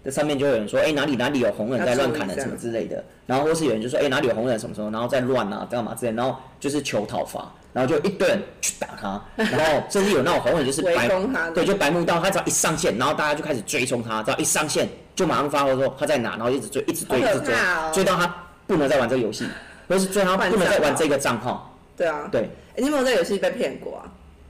[0.03, 11.07] 的上面就有人说，哎、哪里哪里有红人在乱砍人什么之类的，然后或是有人就说，哎、哪里有红人什么什么，然后在乱啊干嘛之类的，然后就是求讨伐，然后就一堆人去打他， 然后甚至有那种红人就是白
[11.53, 18.35] 对，就白目到他只要一上线，然后大家就开始追踪他，只要一上线就马上发说说他在哪，然后一直追，一直追，一直追哦，追到他
[18.67, 19.47] 不能再玩这个游戏，
[19.87, 22.41] 或是追到他不能再玩这个账号，对啊，对，
[22.75, 24.03] 哎你有没有在游戏被骗过啊？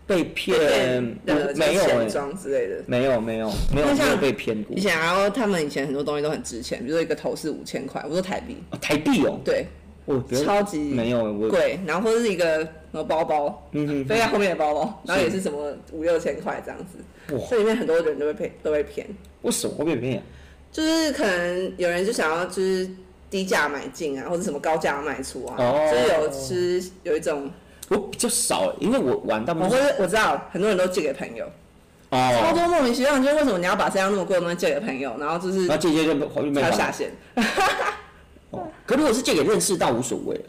[0.06, 0.60] 被被骗
[1.26, 2.84] 呃，没有哎、钱庄之类的。
[2.86, 4.76] 没有没有没有像没有被骗过。
[4.76, 9.66] 以，前然后他们以前很多东西都很值钱，比如说一个头是五千块，我说台币，哦台币哦，对，
[10.06, 17.42] 我超级没有我贵，然后或者是一个什么包包，嗯哼飞在后面的包包，然后也是什么五六千块这样子，哇。
[17.50, 19.08] 这里面很多人都被骗，都被骗，
[19.44, 20.22] 为什么会被骗？
[20.72, 22.90] 就是可能有人就想要就是
[23.30, 25.90] 低价买进啊，或者什么高价卖出啊，哦。
[25.92, 27.50] 就是有是有一种，
[27.90, 31.46] 我比较少，因为我玩大部我会我知道很多人都借给朋友，
[32.10, 32.18] 哦。
[32.40, 36.62] 超哦，多莫名其妙，就是为什么你要把这样那么贵的东西借给朋友，然后就是然后借借就没没办法。
[36.62, 37.12] 还要下线，
[38.52, 40.44] 哦可如果是借给认识倒无所谓了，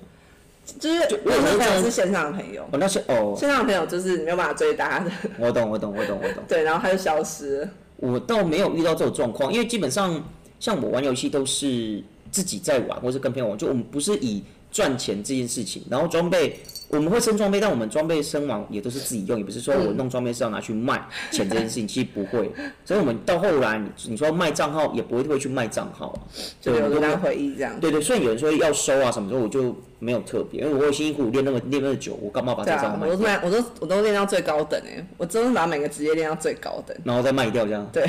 [0.78, 6.42] 就是我有朋友是线上的朋友，哦，那是哦，线上的朋友就是你没有办法追搭的，我懂，我懂，我懂，我懂。
[6.48, 7.68] 对，然后他就消失了。
[7.96, 10.22] 我倒没有遇到这种状况，因为基本上
[10.60, 22.50] 像我玩游戏都是自己在玩，或是跟朋友玩，就我们不是以赚钱这件事情，然后装备我们会升装备，但我们装备升完也都是自己用，也不是说我弄装备是要拿去卖钱这件事情， 其实不会。
[22.84, 26.18] 所以我们到后来，你你说卖账号也不会会去卖账号啊，
[26.60, 27.78] 就对，留着当回忆这样。
[27.80, 37.88] 对对，所以有人说要收啊什么的，我就没有特别，因为我有辛辛苦苦练那么练那么久，我干嘛把这对个账号，卖掉，啊我都卖，我都我都练到最高等哎，我真的把每个职业练到最高等，然后再卖掉这样？
[37.92, 38.06] 对，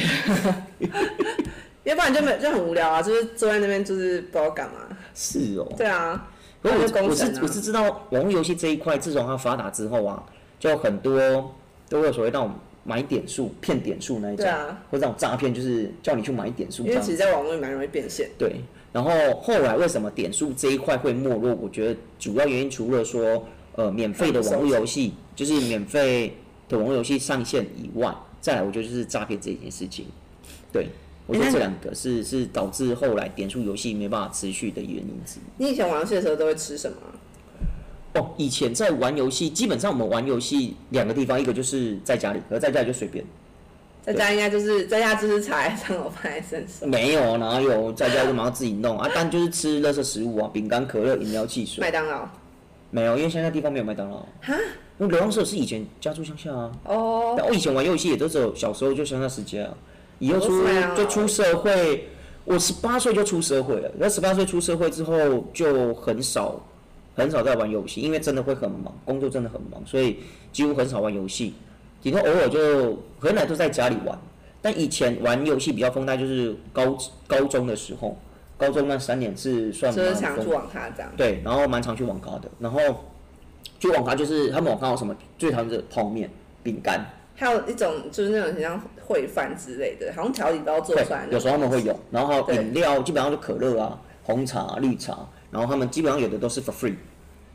[1.83, 4.73] 要不然就没就很无聊啊，就是坐在那边就是不知道干嘛。
[5.13, 5.67] 是哦。
[5.77, 6.27] 对啊，
[6.71, 10.23] 我我是我是知道网络游戏这一块，自从它发达之后啊，
[10.59, 11.53] 就很多
[11.87, 12.51] 都会有所谓那种
[12.83, 17.11] 买点数、骗点数那一种，对啊，或者那种诈骗，就是叫你去买点数因为其。
[17.11, 18.29] 实在网络里蛮容易变现。
[18.37, 18.55] 对，
[18.91, 21.53] 然后后来为什么点数这一块会没落？
[21.55, 26.35] 我觉得主要原因除了说呃免费的网络游戏，就是免费
[26.67, 30.07] 的网络游戏上线以外，再来我觉得就是诈骗这件事情。
[30.71, 30.87] 对，
[31.27, 35.63] 我觉得这两个是是导致后来点数游戏没办法持续的原因之一。
[35.63, 37.09] 你以前玩游戏的时候都会吃什么啊？
[38.13, 43.25] 哦，以前在玩游戏，基本上我们玩游戏两个地方，一个就是在家里，而在家里就随便，
[44.03, 52.29] 在家应该就是在家就 是茶叶上我放在身上，没有哪有在家就马上自己弄啊，但就是吃垃圾食物啊，饼干、可乐、饮料、汽水，麦当劳。
[52.91, 54.17] 没有，因为现在地方没有麦当劳。
[54.41, 54.53] 哈？
[54.97, 59.73] 因为流浪社是以前家住乡下啊，哦，但我以前玩游戏也都只有小时候就乡下时间啊，
[60.19, 62.07] 以后出就出社会，
[62.43, 66.59] 我十八岁就出社会了，那十八岁出社会之后就很少
[67.15, 70.19] 很少在玩游戏，因为真的会很忙，工作真的很忙，所以
[70.51, 71.53] 几乎很少玩游戏，
[72.01, 74.17] 顶多偶尔就回来都在家里玩。
[74.61, 76.97] 但以前玩游戏比较疯，大概就是高
[77.27, 78.17] 高中的时候，
[78.57, 81.11] 高中那三年是算就是蛮疯常去网咖这样。
[81.15, 82.79] 对，然后蛮常去网咖的，然后
[83.79, 86.27] 去网咖就是他们网咖有什么最常见的泡面、
[86.63, 95.17] 饼干，还有一种就是那种很像烩饭之类的，好像调理包做对出来，有时候他们会有，然后饮料基本上就可乐啊、红茶、绿茶，
[95.51, 96.95] 然后他们基本上有的都是 for free，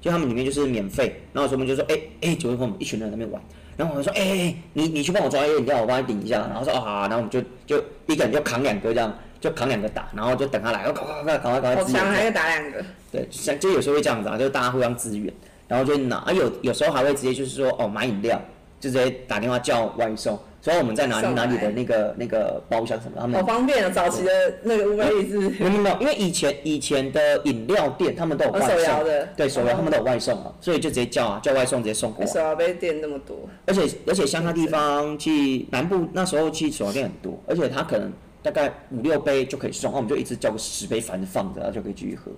[0.00, 3.42] 就他们里面就是免费，然后有时候我们就说，哎、哎，九月份我们一群人在那边玩，
[3.76, 12.84] 然后我们说，哎、哎哎，你你去帮我抓一个饮料，我帮你顶一下，然后说啊然后我们就就一个人就扛两个这样，就扛两个打，然后就等他来，然后赶快赶快赶快赶快支援还要打两个。
[13.10, 15.32] 对，像就有时候会这样子啊，就是大家互相支援，
[15.66, 18.40] 然后就拿，啊有有时候还会直接就是说哦买饮料，
[18.78, 23.90] 就直接打电话叫外送，所以我们在哪里哪里的那个那个包厢什么，他们好方便啊！
[23.90, 24.30] 早期的
[24.62, 42.30] 那个 Uber 是没有没有因为以前以前的饮料店他们都有外送，的对手摇哦他们都有外送啊，所以就直接叫啊叫外送直接送过来，手摇杯店那么多，而且而且像他地方去南部那时候去手摇店很多，而且他可能大概五六杯就可以送，那我们就一直叫个十杯，反正放着，然后就可以继续喝。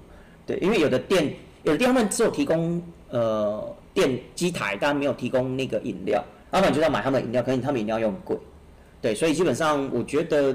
[0.47, 1.33] 对，因为有的店
[1.65, 2.81] 有的店他们只有提供
[3.11, 8.37] 呃电机台，但没有提供那个饮料，要不然就要买他们的饮料，可能他们饮料又很贵。
[9.01, 10.55] 对，所以基本上我觉得，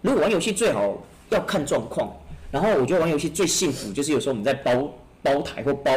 [0.00, 2.12] 如果玩游戏最好要看状况。
[2.50, 4.88] 然后我觉得玩游戏最幸福就是有时候我们在包
[5.24, 5.92] 包台或包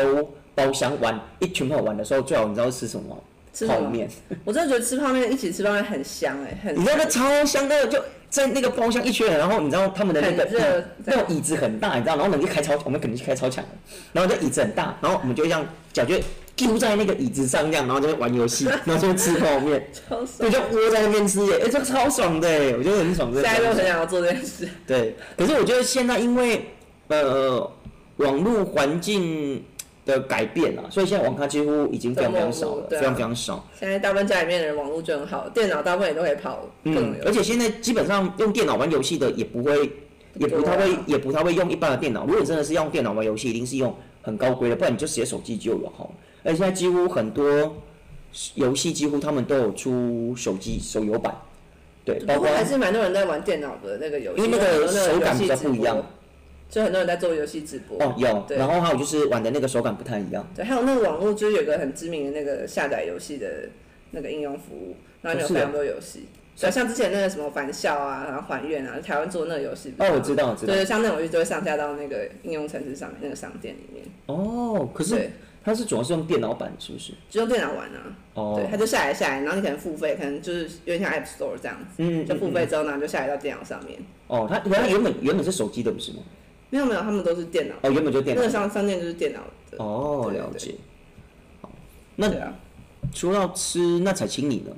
[0.55, 3.15] 包厢玩，一群朋友玩的时候，最好你知道是吃什么？
[3.53, 3.67] 吃？
[3.67, 4.09] 泡面。
[4.43, 13.69] 我真的觉得吃泡面一起吃泡面很香哎、很你知道那超香的，就在那个包厢一圈人，然后你知道他们的那个很热椅那种椅子很大，你知道，然后我们就开超，我们肯定去开超强的，
[14.13, 15.63] 然后这椅子很大，然后我们就这样
[15.93, 16.15] 脚就
[16.57, 24.67] 丢在那个椅子上这样，然后就玩游戏， 然后就吃泡面，超爽对，就窝在那边吃耶，哎、这个超爽的耶，我觉得很爽，这个现在都很想要做这件事。
[24.85, 26.65] 对，可是我觉得现在因为
[27.09, 27.71] 呃
[28.17, 29.63] 网络环境
[30.05, 33.67] 的改变啊，所以现在网咖几乎已经非常非常少了，啊非常非常少。
[33.79, 39.91] 现在大部分家里面的人网络就很好，电脑大部分也都可以跑嗯，而且现在基本上用电脑玩游戏的也不会，
[40.33, 42.25] 也不太会，也不太会用一般的电脑。
[42.25, 46.11] 如果你真的是要用电脑玩游戏，一定是用很高规的，不然你就直接手机就有好。
[46.43, 47.83] 而且现在几乎很多
[48.55, 51.35] 游戏几乎他们都有出手机手游版，
[52.05, 56.05] 对，包括还是蛮多人在玩电脑的那个游戏，因为那个手感比较不一样，
[56.69, 57.97] 就很多人在做游戏直播。
[58.01, 60.45] 哦有，对然后还有就是玩的那个手感不太一样。
[60.55, 63.69] 对，还有那个网络就是有个很知名的那个下载游戏的
[64.11, 66.27] 那个应用服务，然后里面有非常多游戏。
[66.59, 69.93] 对，像之前那个什么返校啊，然后还愿啊，台湾做那个游戏。
[69.99, 70.73] 哦，我知道，我知道。
[70.73, 74.03] 对，像那种游戏就会上架到那个应用程式上面那个商店里面。
[74.25, 75.31] 哦，可是对，
[75.67, 77.11] 它是主要是用电脑版，是不是？
[77.29, 77.99] 就用电脑玩啊。
[78.35, 83.99] 哦对，，它就下载下来，然后你可能付费，可能就是有点像 App Store 这样子，嗯，就付嗯费之后呢，就下载到电脑上面。
[84.27, 86.19] 哦，它它原本原本是手机的，不是吗？
[86.69, 88.51] 没有没有，他们都是电脑，哦，原本就电脑那个。
[88.51, 89.83] 商商店就是电脑的。
[89.83, 90.75] 哦，了解。
[91.61, 91.69] 好，
[92.15, 92.53] 那对啊，
[93.13, 94.71] 说到吃，那才请你呢？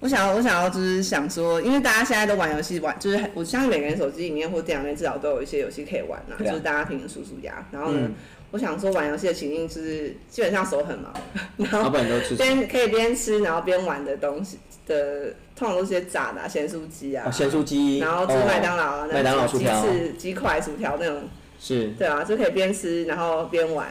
[0.00, 7.66] 我想要，我想要就是想说，因为大家现在都玩游戏玩，就是我相信每个人手机里面或电脑里面至少都有一些游戏可以玩啊就是大家平时数数牙。
[7.72, 8.14] 然后呢，嗯
[8.50, 11.12] 我想说玩游戏的情境就是基本上手很忙，
[11.56, 11.90] 然后？
[12.36, 21.28] 边可以边吃然后边玩的东西的，通常都是些炸的、啊，咸酥鸡啊，哦，咸酥鸡，然后麦当劳啊，那麦当劳鸡薯条翅、鸡块、薯条那种，
[21.60, 23.86] 是对啊，就可以边吃然后边玩，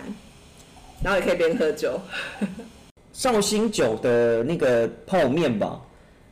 [1.04, 2.00] 然后也可以边喝酒。
[3.14, 5.82] 绍兴酒的那个泡面吧，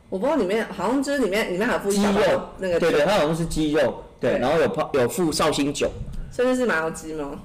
[0.09, 5.91] 我不知道里面好像就是里面里面还有附鸡肉包那个酒对对，它好像是鸡肉，对，对然后有泡有附绍兴酒，
[6.31, 7.39] 甚至是麻油鸡吗？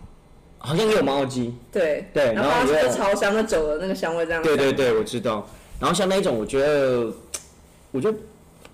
[0.62, 4.42] 好像也有麻油鸡，对对然后它然后也有是超香，那酒的那个香味这样。
[4.42, 5.48] 对对对，我知道。
[5.80, 7.10] 然后像那一种，我觉得，
[7.90, 8.18] 我觉得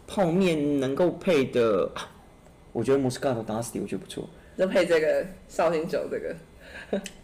[0.06, 2.10] 泡面能够配的，啊
[2.72, 4.28] 我觉得 Moscato Dusty 我觉得不错。
[4.58, 6.34] 就配这个绍兴酒这个。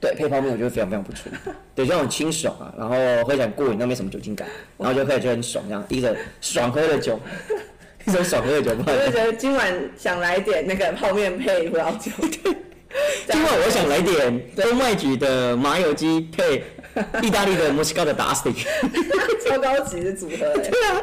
[0.00, 1.30] 对，配泡面我觉得非常非常不错。
[1.74, 4.48] 对，就很清爽啊，然后喝起来过瘾，又没什么酒精感，
[4.78, 7.18] 然后就喝起来就很爽，这样一个爽喝的酒，
[8.06, 8.74] 一种爽喝的酒。
[8.76, 12.10] 不我就觉得今晚想来点那个泡面配葡萄酒。
[13.30, 16.62] 今晚我想来点东麦局的麻油鸡配
[17.22, 18.66] 意大利的 Moscato Dusty。
[19.48, 20.36] 超高级的组合。
[20.60, 21.02] 对啊。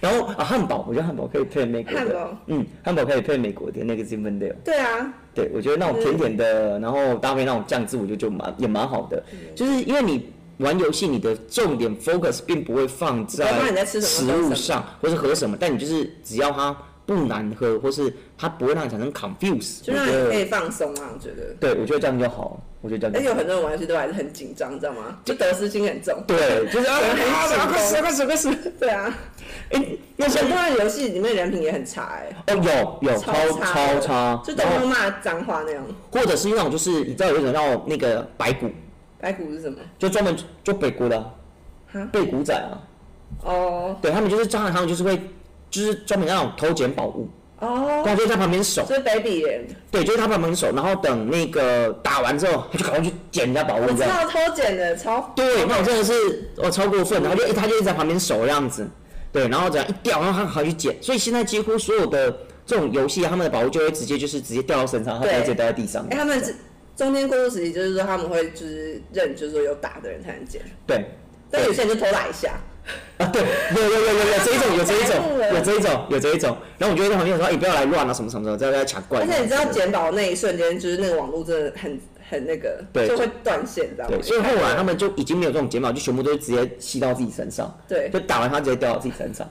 [0.00, 2.38] 然后啊，汉堡，我觉得汉堡可以配美国的，汉堡。
[2.46, 4.54] 嗯，汉堡可以配美国的那个 Zinfandel。
[4.64, 9.22] 对啊，对，我觉得那种甜甜的，然后搭配那种酱汁，我觉得就蛮也蛮好的。
[9.32, 9.38] 嗯。
[9.54, 16.76] 就是因为你玩游戏，你的重点 focus 并不会放在食物上，或是喝什么，但你就是只要它
[17.14, 21.54] 不难喝，或是它不会让你产生 confuse，就让你可以放松啊，我觉得。
[21.60, 23.18] 对我觉得这样就好，我觉得这样就好。
[23.18, 25.18] 而且有很多人玩游戏都还是很紧张，知道吗？
[25.24, 26.22] 就得失心很重。
[26.26, 28.54] 对，就是啊，很啊紧快死绷快死快死！
[28.78, 29.18] 对啊，
[29.70, 32.14] 哎，那像很多人游戏里面人品也很差
[32.46, 35.84] 哎，哦有有超超差就都然后会骂脏话那样。
[36.10, 38.70] 或者是那种就是你知道有一种叫那个白骨，
[39.20, 39.78] 白骨是什么？
[39.98, 41.30] 就专门就北骨的啊
[41.92, 42.78] 哈背骨仔啊。
[43.44, 45.18] 哦对他们就是他们就是会，
[45.72, 54.22] 就是专门那种偷捡宝物，哦，然后就在旁边守，所以 baby 耶对，就是他旁边守，然后等那个打完之后，他就赶快去捡人家宝物我知这样。
[54.22, 58.86] 道偷捡的超对，那种真的是哦超过分然后就他就一直在旁边守这样子，
[59.32, 66.06] 对，然后这样一掉，然后他还去捡，所以现在几乎所有的这种游戏，他们的宝物就会直接就是直接掉到身上，他直接掉在地上。
[66.10, 66.16] 哎、。
[66.18, 66.54] 他们是
[66.94, 71.04] 中间过渡时期，就是说他们会就是认，就是说有打的人才能捡，对，
[71.50, 72.60] 但有些人就偷打一下，
[73.18, 73.42] 啊，对，
[73.76, 75.14] 有有有有有这一种，有这一种
[75.54, 76.56] 有这一种，有这一种。
[76.78, 84.10] 然后我就在旁边说：“哎，不要来乱啊，什么什么的，在在抢怪。”而且你知道捡宝那一瞬间，就是那个网络真的很很那个，对就会断线，你知道吗？
[84.10, 89.48] 对，所以后来他们就已经没有这种捡宝，就全部都直接吸到自己身上，对就打完它直接掉到自己身上，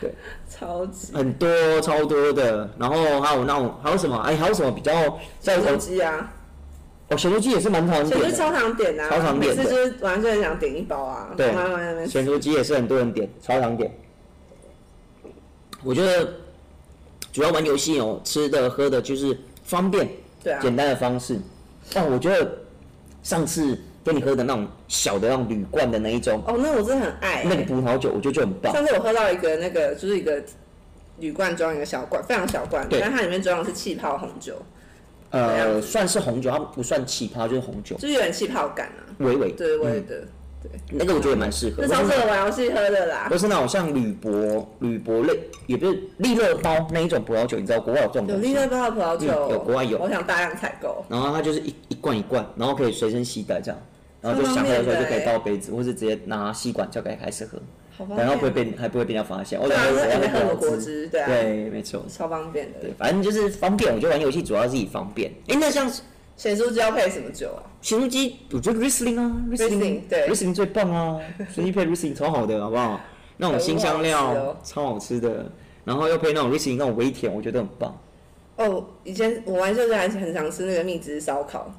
[0.50, 2.68] 超级很多超多的。
[2.78, 4.16] 然后还有那种还有什么？
[4.18, 6.32] 哎，还有什么比较在手机啊，
[7.08, 11.52] 哦，咸酥鸡也是蛮常点的，超常点啊，超常点的每次就是晚上就很想点一包啊，对
[12.06, 13.90] 咸酥鸡也是很多人点，超常点。
[15.84, 16.28] 我觉得
[17.32, 20.08] 主要玩游戏哦，吃的喝的就是方便，
[20.42, 21.38] 对啊，简单的方式。
[21.94, 22.50] 但我觉得
[23.22, 28.72] 上次跟你喝的那种小的那种铝罐的那一种，哦，那我真的很爱、那个葡萄酒，我觉得就很棒。
[28.72, 30.42] 上次我喝到一个那个，就是一个
[31.18, 34.56] 铝罐装一个小罐，非常小罐，对但它里面装的是气泡红酒，
[35.30, 39.50] 呃，算是红酒，它不算气泡，就是红酒，就是有点气泡感啊，微微。
[39.52, 40.24] 对，我也嗯的，
[40.62, 41.82] 对，那个我觉得也蛮适合。
[41.82, 43.28] 那超适合玩游戏喝的啦。
[43.30, 48.54] 都是那种像铝箔、铝箔类，也不是利乐包那一种葡萄酒，你知道国外有这种有利。
[48.54, 51.04] 乐包的葡萄酒，嗯有国外有我想大量采购。
[51.08, 53.80] 然后它就是一一罐一罐，然后可以随身携带这样，
[54.20, 57.58] 然后就想喝的时候就可以倒杯子，或是直接拿吸管就可以开始喝，
[58.16, 59.60] 然后不会便，被还不会被人家发现。
[59.60, 62.78] 我对啊，想因为没喝果果汁，对啊，对，没错，超方便的。
[62.80, 63.94] 对，反正就是方便。
[63.94, 65.30] 我觉得玩游戏主要是以方便。
[65.48, 65.90] 哎，那像
[66.36, 67.62] 咸酥鸡要配什么酒啊？
[67.80, 71.18] 咸酥鸡，我觉得 Riesling 啊 Riesling，对，Riesling 最棒啊，
[71.52, 73.00] 咸酥鸡配 Riesling 超好的，好不好？
[73.38, 75.50] 那种新香料哦超好吃的，
[75.84, 77.98] 然后又配那种 Riesling 那种微甜，我觉得很棒。
[78.56, 81.70] 哦，以前我玩就是还是很常吃那个蜜汁烧烤，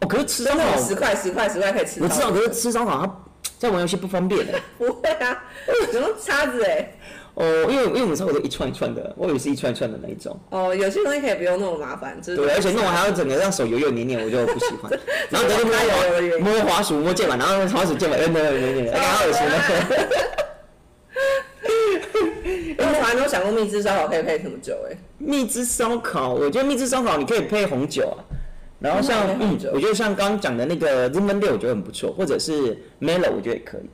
[0.00, 2.02] 哦，可是吃烧烤，十块十块十块可以吃。
[2.02, 3.16] 我知道，可是吃烧烤它
[3.58, 4.58] 在玩游戏不方便的。
[4.78, 5.44] 不会啊，
[5.92, 6.92] 有用叉子哎。
[7.34, 10.38] 哦，因为因为我们烧烤都一串一串的，我以为是一串一串的那一种。
[10.50, 14.90] 哦，有些东西可以不用那么麻烦，就是对，而且弄完还要整个让手油油黏黏，我就不喜欢。
[15.30, 20.08] 然后等这是我有的原因摸摸滑鼠摸键盘，然后滑鼠键盘摁的黏黏的，哎，好恶心的。
[22.42, 24.96] 因为我从来没有想过蜜汁烧烤可以配什么酒哎。
[25.18, 28.18] 蜜汁烧烤，我觉得蜜汁烧烤你可以配红酒啊。
[28.80, 33.90] 然后像嗯我觉得像刚刚讲的那个 Lemon d 我觉得很不错，或者是 Mellow，我觉得也可以。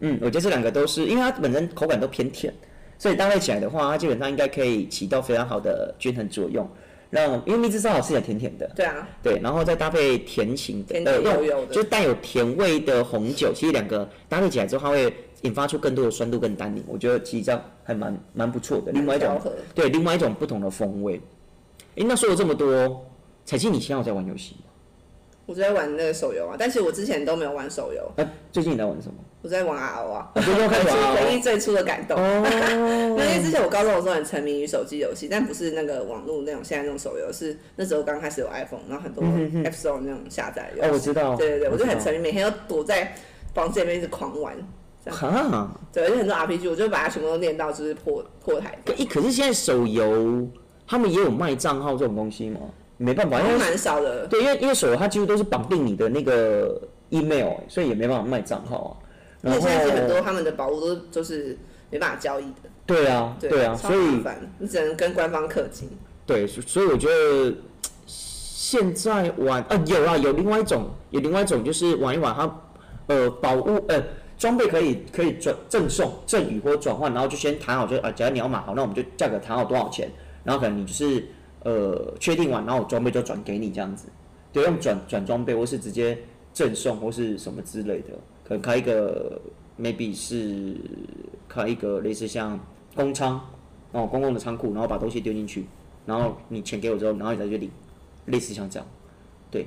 [0.00, 2.52] 嗯，我觉得这两个都是，因为它本身口感都偏甜，
[2.98, 6.68] 所以搭配起来的话，它基本上应该可以起到非常好的均衡作用。
[7.10, 11.22] 让因为蜜汁烧烤吃起来甜甜的，对啊，对，然后再搭配甜型的，
[11.70, 18.90] 就带有甜味的红酒，其实两个搭配起来之后，它会引发出更多的酸度跟单宁，我觉得其实这样还蛮蛮不错的。
[18.90, 19.40] 另外一种
[19.76, 21.20] 对，另外一种不同的风味。
[21.94, 23.06] 诶，那说了这么多，
[23.44, 24.70] 彩青，你现在有在玩游戏吗？
[25.46, 29.14] 我在玩那个手游啊，但是我之前都没有玩手游，那、最近你在玩什么？
[29.42, 32.16] 我在玩 RO 啊，啊最近又开始 回忆最初的感动。
[32.18, 32.42] 哦，
[33.12, 40.88] 因为之前我高中的时候很沉迷于手机游戏，但不是那个网络那种现在那种手游，是那时候刚开始有 iPhone，然后很多 App Store 那种下载游戏。
[40.88, 41.36] 哦，我知道。
[41.36, 43.14] 对对对，我就很沉迷，每天都躲在
[43.52, 44.56] 房间里面一直狂玩。
[45.04, 45.12] 道。
[45.12, 48.74] 哈，对，而且很多 RPG，我就把它全部都练到就是破破台。
[48.86, 50.48] 可一可是现在手游
[50.86, 52.60] 他们也有卖账号这种东西吗？
[52.96, 54.26] 没办法，因为蛮少的。
[54.26, 56.80] 对，因为因为手游它几乎都是绑定你的那个
[57.10, 58.90] email，所以也没办法卖账号啊。
[59.42, 61.58] 而且然后现在是很多他们的宝物都都是
[61.90, 62.70] 没办法交易的。
[62.86, 64.22] 对啊，对啊，所以，
[64.58, 65.90] 你只能跟官方氪金。
[66.26, 67.54] 对，所所以我觉得
[68.06, 72.60] 现在玩啊有啊有另外一种有另外一种就是玩一玩它
[73.06, 74.02] 呃宝物呃
[74.38, 80.10] 装备可以可以转赠送赠与或转换，然后就先谈好就啊，假如你要买好，那我们就价格谈好多少钱，
[80.42, 81.26] 然后可能你就是
[81.64, 84.08] 呃确定完，然后我装备就转给你这样子，
[84.52, 86.16] 对，用转转装备或是直接
[86.52, 88.10] 赠送或是什么之类的，
[88.44, 89.40] 可能开一个
[89.80, 90.76] maybe 是
[91.48, 92.60] 开一个类似像
[92.94, 93.40] 公仓
[93.92, 95.66] 哦公共的仓库，然后把东西丢进去，
[96.06, 97.70] 然后你钱给我之后，然后你再去领，
[98.26, 98.86] 类似像这样，
[99.50, 99.66] 对，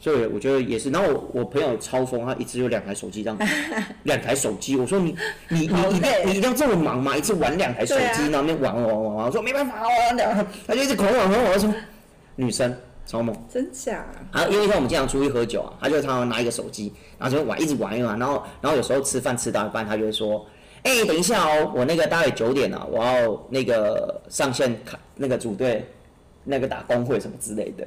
[0.00, 0.90] 所以我觉得也是。
[0.90, 3.38] 然后我我朋友超疯，他一直有两台手机这样，
[4.04, 5.16] 两台手机，我说你
[5.48, 7.16] 你你好你一定你一定要这么忙吗？
[7.16, 11.72] 一次玩两台手机，然后那边玩玩玩玩玩，我说没办法，我玩两，他就一直狂玩狂玩，我说
[12.36, 12.74] 女生
[13.06, 13.34] 超猛。
[13.52, 14.04] 真假？
[14.32, 20.46] 然后因为像我们经常出去喝酒啊，他就常常拿一个手机，然后就玩，一直玩一玩，然后然后有时候吃饭吃到一半，他就会说，
[20.82, 25.84] 哎、等一下哦，我那个大概九点了、我要那个上线看那个组队，
[26.44, 27.86] 那个打工会什么之类的。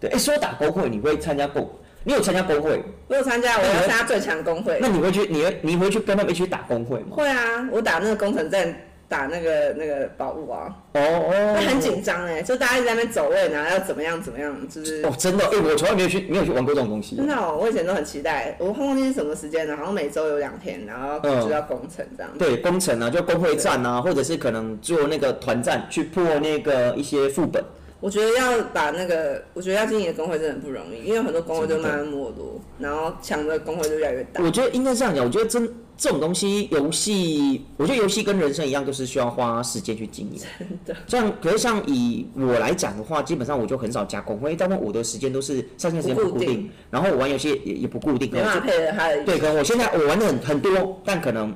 [0.00, 1.70] 对，哎、说打工会，你会参加工？
[2.02, 2.82] 你有参加工会？
[3.08, 4.88] 我有参加，我要参加最强工会那。
[4.88, 5.26] 你会去？
[5.26, 7.08] 你会你会去跟他们一起打工会吗？
[7.10, 8.74] 会啊，我打那个工程站，
[9.06, 17.26] 打那个那个宝物啊，哦哦，那很紧张哎，就大家一直在那边走位，然后要怎么样怎么样，就是哦，真的，哎、我从来没有去没有去玩过这种东西真。
[17.26, 22.32] 的哦，我以前都很期待，我忘记是什么时间了，好像每周有两天，然后嗯就要工程这样。
[22.38, 27.62] 对，工程啊，就工会战啊，或者是可能做那个团战去破那个一些副本。
[28.00, 34.42] 我觉得要把那个，我觉得要经营工会真的很不容易，因为很多工会就慢慢没落，然后强的工会就越来越大。
[34.42, 40.40] 我觉得应该这样讲，我觉得真这种东西，游戏，我觉得游戏跟人生一样，都是需要花时间去经营。
[40.58, 49.24] 真的，像，可是像以我来讲的话，基本上我就很少加工会，大部分我的时间都是上线时间不固定，固定然后我玩游戏也也不固定，可能就没办法配合他的。
[49.24, 51.54] 对，可能我现在我玩的很很多，但可能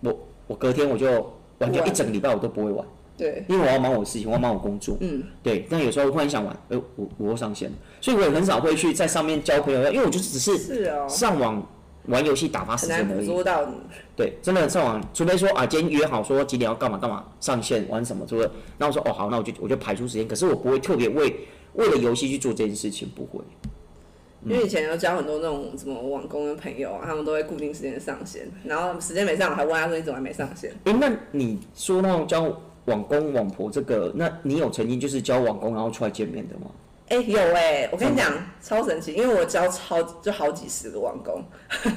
[0.00, 2.84] 我我隔天我就玩掉一整个礼拜我都不会玩，
[3.18, 4.96] 对，因为我要忙我的事情，我要忙我工作。
[5.00, 11.60] 嗯，对，但有时候忽然想玩，哎、我我又上线了，所以我也很少会去在上面交朋友，因为我就只是上网
[12.06, 13.26] 玩游戏打发时间而已。
[13.26, 13.74] 捉到你。
[14.16, 21.34] 对，真的上网，除非说啊，今天约好说几点要干嘛干嘛上线玩什么，除了那我说哦好，那我就我就排出时间，可是我不会特别为
[21.74, 23.44] 为了游戏去做这件事情，不会。
[24.46, 30.72] 因为以前有交很多那种什么网工的朋友啊，他们都会固定时间上线，然后时间没上，我还问他说你怎么还没上线？
[30.84, 32.44] 哎、那你说那种交
[32.88, 36.66] 网公网婆这个，那你有曾经就是交网公然后出来见面的吗？
[37.10, 38.30] 哎、有哎、我跟你讲，
[38.62, 41.42] 超神奇，因为我交超就好几十个网工，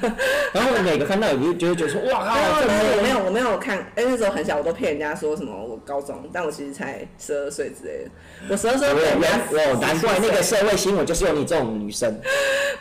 [0.54, 8.10] 然后每个看到也不是觉得说哇靠，这没有，我没有，我没有看，哎、那时候很小，我都骗人家说什么我高中，但我其实才十二岁之类的。
[8.48, 12.18] 我十二岁我被人家我难怪那个社会新闻就是有你这种女生，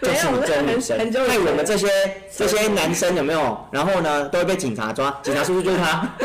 [0.02, 1.90] 就是你这种女生，很久以前害我们这些
[2.34, 3.58] 这些男生有没有？
[3.74, 6.10] 然后呢，都会被警察抓，警察叔叔就是他。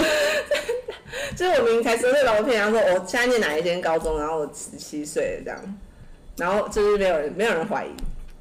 [1.37, 5.59] 就是我明明才十二岁，然后骗人家说我现在念哪一间高中，然后我十七岁这样，
[6.37, 7.91] 然后就是没有人没有人怀疑，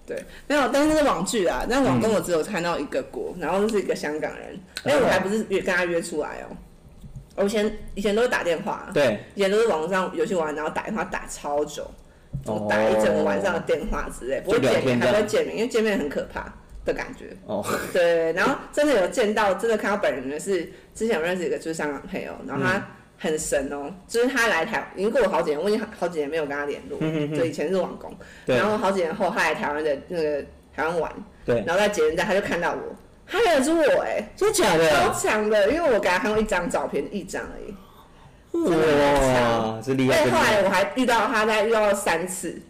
[0.05, 6.55] 对，没有，但是那是网剧啊，但网工我只有看到一个国，然后就是一个香港人，因为我还不是约跟他约出来哦、
[7.35, 11.85] 我以前以前都是打电话，对，以前都是网上游戏玩，然后打电话打超久，
[12.45, 16.53] 哦打一整个晚上的电话之类，不会见面，还不会见面，因为见面很可怕
[16.85, 17.35] 的感觉。
[17.45, 22.87] 哦，对，然后真的有见到，真的看到本人的是之前我认识一个就是香港朋友，然后嗯他
[23.29, 26.97] 很神哦，就是他来台已经过了好几年，我已经好好几年没有跟他联络，
[27.37, 28.11] 就，以前是网工，
[28.45, 30.41] 然后好几年后他来台湾的那个
[30.75, 31.11] 台湾玩，
[31.45, 32.95] 对，然后在捷运站他就看到我，
[33.27, 35.13] 他认得出我哎、真的假超？
[35.13, 37.75] 强的，因为我给他看过一张照片，一张而已。
[38.57, 40.15] 哇，这厉害！
[40.17, 40.31] 而且真厉害！
[40.31, 42.61] 后来我还遇到他，大概遇到了三次，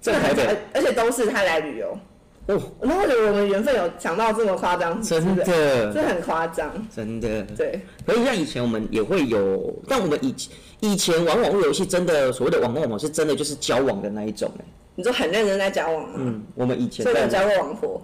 [0.00, 1.98] 在台北而而且都是他来旅游。
[2.46, 6.70] 哦，然后我觉得我们缘分有讲到这么夸张，真的，这很夸张。
[6.94, 7.42] 真的。
[7.56, 10.34] 对，可以像以前我们也会有，但我们以
[10.80, 14.64] 以前玩网络游戏，真的所谓的网络网络是真的就是交往的那一种哎。
[14.94, 16.14] 你就很认真在交往吗？
[16.18, 18.02] 嗯，我们以前在所以有交过网婆，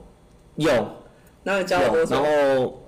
[0.57, 0.88] 有
[1.45, 2.16] 然后交了有，然多久？
[2.16, 2.82] 后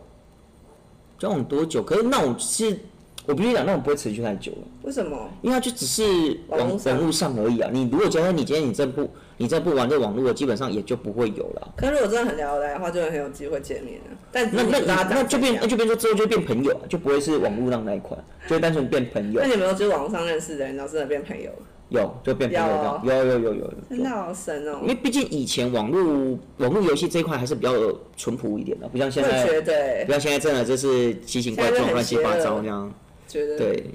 [1.18, 1.82] 交往多久？
[1.82, 2.78] 可是那种是，
[3.26, 5.16] 我必须讲，那种不会持续太久了，为什么？
[5.42, 6.02] 因为它就只是
[6.48, 7.70] 网网络上而已啊。
[7.72, 9.08] 你如果觉得你今天你这不
[9.38, 11.72] 你这不玩这网络，基本上也就不会有了。
[11.76, 14.16] 可是如果真的很聊得来的话，就很有机会见面了。
[14.30, 19.46] 但那那你不知道他那就变那就变说之后就变朋友啊，就不会是网络上那一款，就会单纯变朋友那。
[19.46, 21.50] 你有没有就是网络上认识的人，然后真的变朋友？
[21.90, 23.74] 有就变朋友这样，有有有有。
[23.88, 27.72] 真的好神哦、因为毕竟以前网络网络游戏这一块还是比较
[28.16, 32.92] 淳朴一点的，不像现在，不像现在真的就是奇形怪状、乱七八糟这样。
[33.34, 33.90] 觉得对，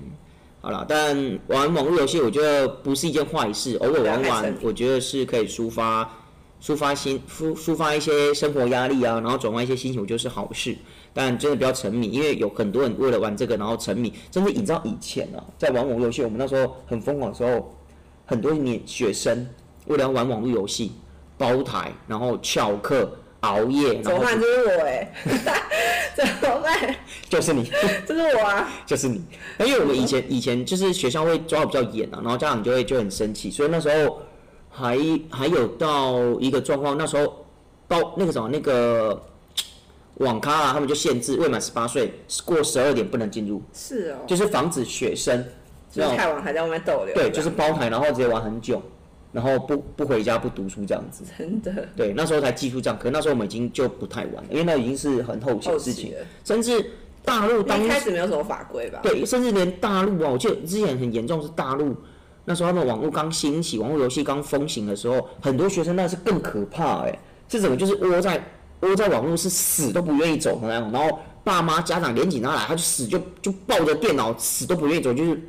[0.60, 6.04] 好了，但玩网络游戏我觉得不是一件坏事，偶尔玩玩我觉得是可以抒发、
[6.62, 10.76] 抒发心、抒抒发一些生活压力啊，然后转换一些心情，我觉得是好事。
[11.14, 17.74] 但真的不要沉迷，因为有很多人为了玩这个然后沉迷，真的你知道以前啊，在玩网络游戏，我们那时候很疯狂的时候，
[18.26, 19.48] 很多年学生
[19.88, 20.92] 为了玩网络游戏，
[21.38, 23.10] 包台，然后翘课、
[23.40, 24.40] 熬夜，然后怎么办？
[24.40, 25.14] 就是我哎、
[26.16, 26.96] 怎么办？
[27.30, 27.64] 就是你。
[28.08, 28.70] 就是我啊！
[28.86, 29.22] 就是你。
[29.58, 34.20] 那因为我们以前以前就是学校会抓的比较严啊，然后家长就会就很生气，所以那时候
[34.70, 34.98] 还
[35.30, 37.46] 还有到一个状况，那时候
[37.88, 39.22] 包那个什么那个
[40.16, 42.14] 网咖啊，他们就限制未满十八岁
[42.44, 45.46] 过十二点不能进入，是哦，就是防止学生
[45.92, 47.14] 就是太晚还在外面逗留。
[47.16, 48.82] 对，就是包台，然后直接玩很久，
[49.32, 51.24] 然后不不回家不读书这样子。
[51.38, 56.18] 真的对，那时候才记住这样，可是那时候我们已经就不太玩了，因为那已经是很后期的事情，了。
[56.44, 56.92] 甚至
[57.24, 59.00] 大陆当一开始没有什么法规吧？
[59.04, 61.96] 对，甚至连大陆啊，我记得之前很严重是大陆，
[62.46, 68.44] 那时候他们网络刚兴起，网络游戏刚风行的时候，很多学生那是更可怕哎、这种就是窝在
[68.82, 75.40] 窝在网络是死都不愿意走的那种，然后爸妈家长连警察来，他就死就就抱着电脑死都不愿意走，就是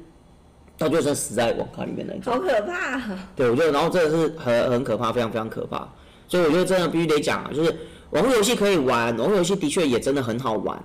[0.77, 2.33] 到最后死在网咖里面那种。
[2.33, 3.29] 好可怕啊！
[3.37, 5.89] 对，我觉得然后真的是很很可怕，非常非常可怕。
[6.27, 7.75] 所以我觉得真的必须得讲啊，就是
[8.11, 10.83] 网络游戏可以玩，网络游戏的确也真的很好玩。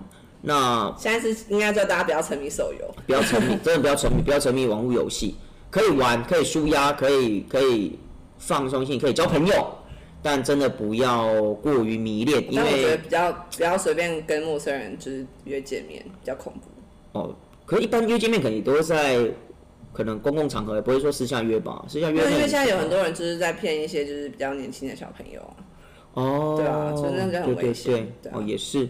[0.47, 2.95] 那现在是应该叫大家不要沉迷手游。
[3.07, 5.35] 不要沉迷， 真的不要沉迷，不要沉迷网络游戏。
[5.71, 7.97] 可以玩，可以舒压，可以可以
[8.37, 9.67] 放松性，可以交朋友，
[10.21, 17.19] 但真的不要过于迷恋，因但我觉得为比较不要随便跟陌生人就是约见面，比较恐怖。
[17.19, 17.35] 哦，
[17.65, 19.19] 可是一般约见面肯定都是在
[19.91, 25.55] 可能公共场合，也不会说私下约吧，私下约因为因为现在有很多人就是在骗一些就是比较年轻的小朋友啊。
[26.13, 28.87] 哦，对啊所以那个很对对危险对对啊哦也是。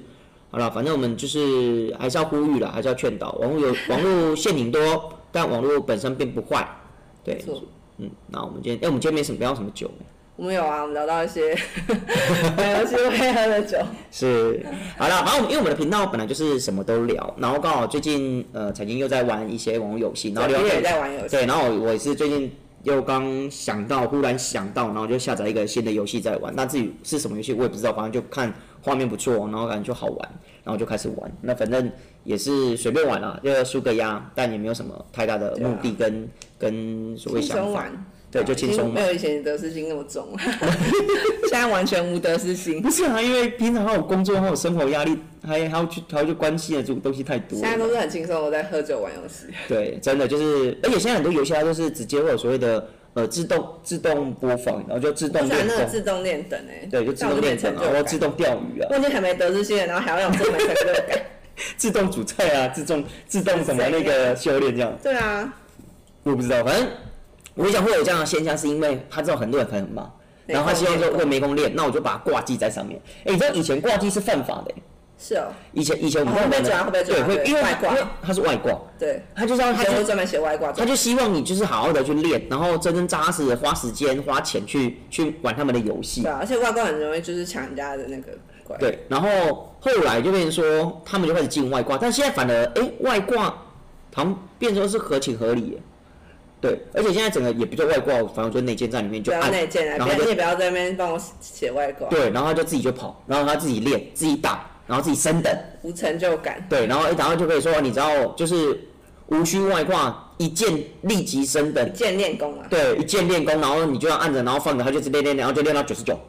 [0.56, 6.66] 好了，反正我们就是还是要呼吁了，还是要劝导，网络有 网络陷阱多，但网络本身并不坏。
[7.26, 7.43] 对，
[7.97, 9.91] 嗯，那我们今天，哎、我们今天没什么聊什么酒。
[10.38, 11.58] 我们有啊，我们聊到一些
[12.58, 13.78] 玩游戏会喝的酒。
[14.10, 14.66] 是，
[14.97, 21.36] 好了，然后我们因为我们的频道本来就是什么都聊，然后刚好最近呃财经又在玩一些网络游戏，然后聊我也在玩游戏。
[21.36, 22.49] 对，然后我我也是最近
[22.84, 26.53] 又刚想到，忽然想到，然后就下载一个新的游戏在玩。
[26.56, 28.53] 那至于是什么游戏我也不知道，反正就看
[28.86, 30.30] 画面不错，然后感觉就好玩，
[30.64, 31.32] 然后就开始玩。
[31.42, 31.92] 那反正
[32.24, 36.30] 也是随便玩啦，就输个压，但也没有什么太大的目的跟、
[36.60, 37.90] 跟所谓轻想法。
[38.32, 40.38] 对就轻松没有以前得失心那么重了，
[41.48, 42.82] 现在完全无得失心。
[42.82, 47.66] 不是啊，因为平常还有工作，还有生活压力，还还要去还要去关心的这种东西太多了。
[47.66, 49.46] 现在都是很轻松的在喝酒玩游戏。
[49.70, 57.93] 对，真的就是，而且现在很多游戏它都是直接会有所谓的呃自动自动播放，然后就自动那个自动练等哎，对，就自动练成就感。
[57.93, 61.20] 或自动钓鱼啊，我已经很没得失心了，然后还要让我这么没成就感。
[61.78, 65.53] 自动煮菜啊，自动自动什么那个修炼这样，对啊，
[66.24, 66.88] 我不知道，反正
[67.53, 70.11] 我想会有这样的现象，是因为他知道很多人可能很忙，
[70.45, 72.99] 然后他希望说会没空练，那我就把它挂机在上面。
[73.20, 74.84] 哎，你知道以前挂机是犯法的、欸，
[75.28, 86.32] 是哦，以前以前我们哦会被抓会被抓对，会因为外挂因为他是外挂，对，他就是要他就会专门写外挂他就希望你就是好好的去练，然后真真扎实的花时间花钱去去玩他们的游戏对。
[86.32, 88.78] 啊，而且外挂很容易就是抢人家的那个怪。
[88.78, 93.45] 对，然后后来就变成说他们就开始进外挂，但现在反而哎外挂
[94.13, 95.78] 好像变成是合情合理耶。
[96.61, 106.66] 对，而且现在整个也不叫外挂，反正就内建在里面就按，内建啊，然后你也不要在那边帮我写外挂，对，然后他就自己就跑，然后他自己练，自己打，然后自己升等，无成就感。
[106.70, 108.80] 对，然后然后就可以说你知道就是
[109.28, 110.72] 无需外挂，一键
[111.02, 116.20] 立即升等，一键练功啊，对，一键练功，然后你就要按着，然后放着，它就直接练，然后就练到九十九。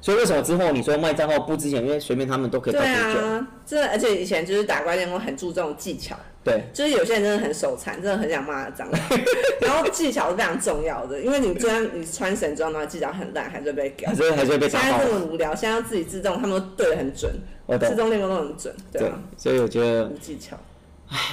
[0.00, 1.84] 所以为什么之后你说卖账号不值钱？
[1.84, 3.20] 因为随便他们都可以到对九十九。
[3.20, 8.98] 啊，真的，而且以前就是打怪练功很注重技巧，对，就是有些人真的很手残，真的很想骂他脏话，
[9.60, 14.14] 然后技巧是非常重要的，因为你就算你穿神装，的话技巧很烂，还是会被搞还。
[14.14, 15.04] 是还是会被现在。
[15.04, 17.32] 这么无聊，现在要自己自动，他们都对的很准，
[17.66, 17.96] 我懂自。
[17.96, 20.56] 动练功都很准，对对啊，，所以我觉得无技巧。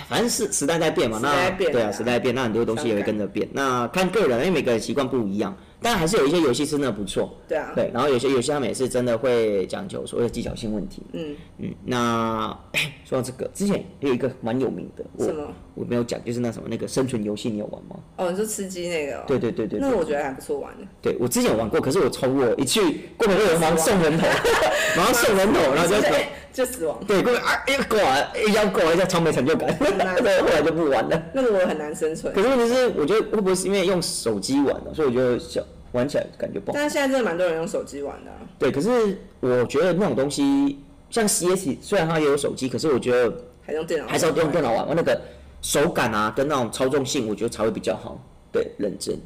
[0.08, 3.48] 反正是时代在变嘛，时代那对啊，变了啊时代变，那很多东西也会跟着变。
[3.52, 5.56] 那看个人，因为每个人习惯不一样。
[5.86, 11.04] 但还是有一些游戏真的不错，对啊，对，然后有些游戏他们也是真的会讲究所谓的技巧性问题。
[11.14, 15.48] 嗯，嗯，那哎， 说到这个，之前有一个蛮有名的，我什么？
[15.76, 17.98] 我没有讲，就是那什么那个生存游戏，你有玩吗？
[18.18, 19.24] 哦，你说吃鸡那个、哦？
[19.28, 20.84] 对对对对对，那我觉得还不错玩的。
[21.04, 22.82] 对我之前有玩过，可是我从我一去
[23.16, 24.26] 过门会有忙送人头，
[24.98, 25.96] 然后送人头， 然后就
[26.56, 29.68] 就死亡，对过来啊，一过来一要过来，一下超没成就感，
[29.98, 31.22] 难对，后来就不玩了。
[31.34, 32.34] 那个我很难生存。
[32.34, 35.62] 可是问题是，我觉得会不会是因为用手机玩的，所以我觉得小
[35.96, 36.76] 玩起来感觉不好。
[36.76, 40.80] 但是现在真的蛮多人用手机玩的啊、对，可是我觉得那种东西，
[41.10, 43.34] 像 CS，虽然它也有手机，可是我觉得
[43.66, 45.20] 还用电脑，还是要用电脑玩，玩那个
[45.62, 48.22] 手感啊跟那种操纵性，我觉得才会比较好。
[48.52, 49.18] 对，认真。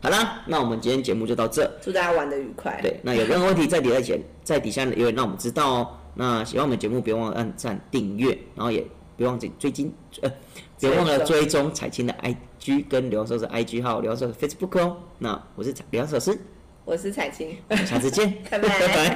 [0.00, 1.68] 好啦，那我们今天节目就到这。
[1.80, 2.78] 祝大家玩的愉快。
[2.82, 5.88] 对，那有任何问题在底下写，在底下留言让我们知道哦。
[6.14, 10.30] 那喜欢我们节目，别忘了按赞、订阅，然后也别忘记追金呃，
[10.78, 12.12] 别忘了追踪彩青的
[12.60, 14.96] IG 跟刘老师的 IG 号刘老师的 Facebook 哦。
[15.18, 16.38] 那我是刘教授师，
[16.84, 18.68] 我是彩青，下次见， 拜拜。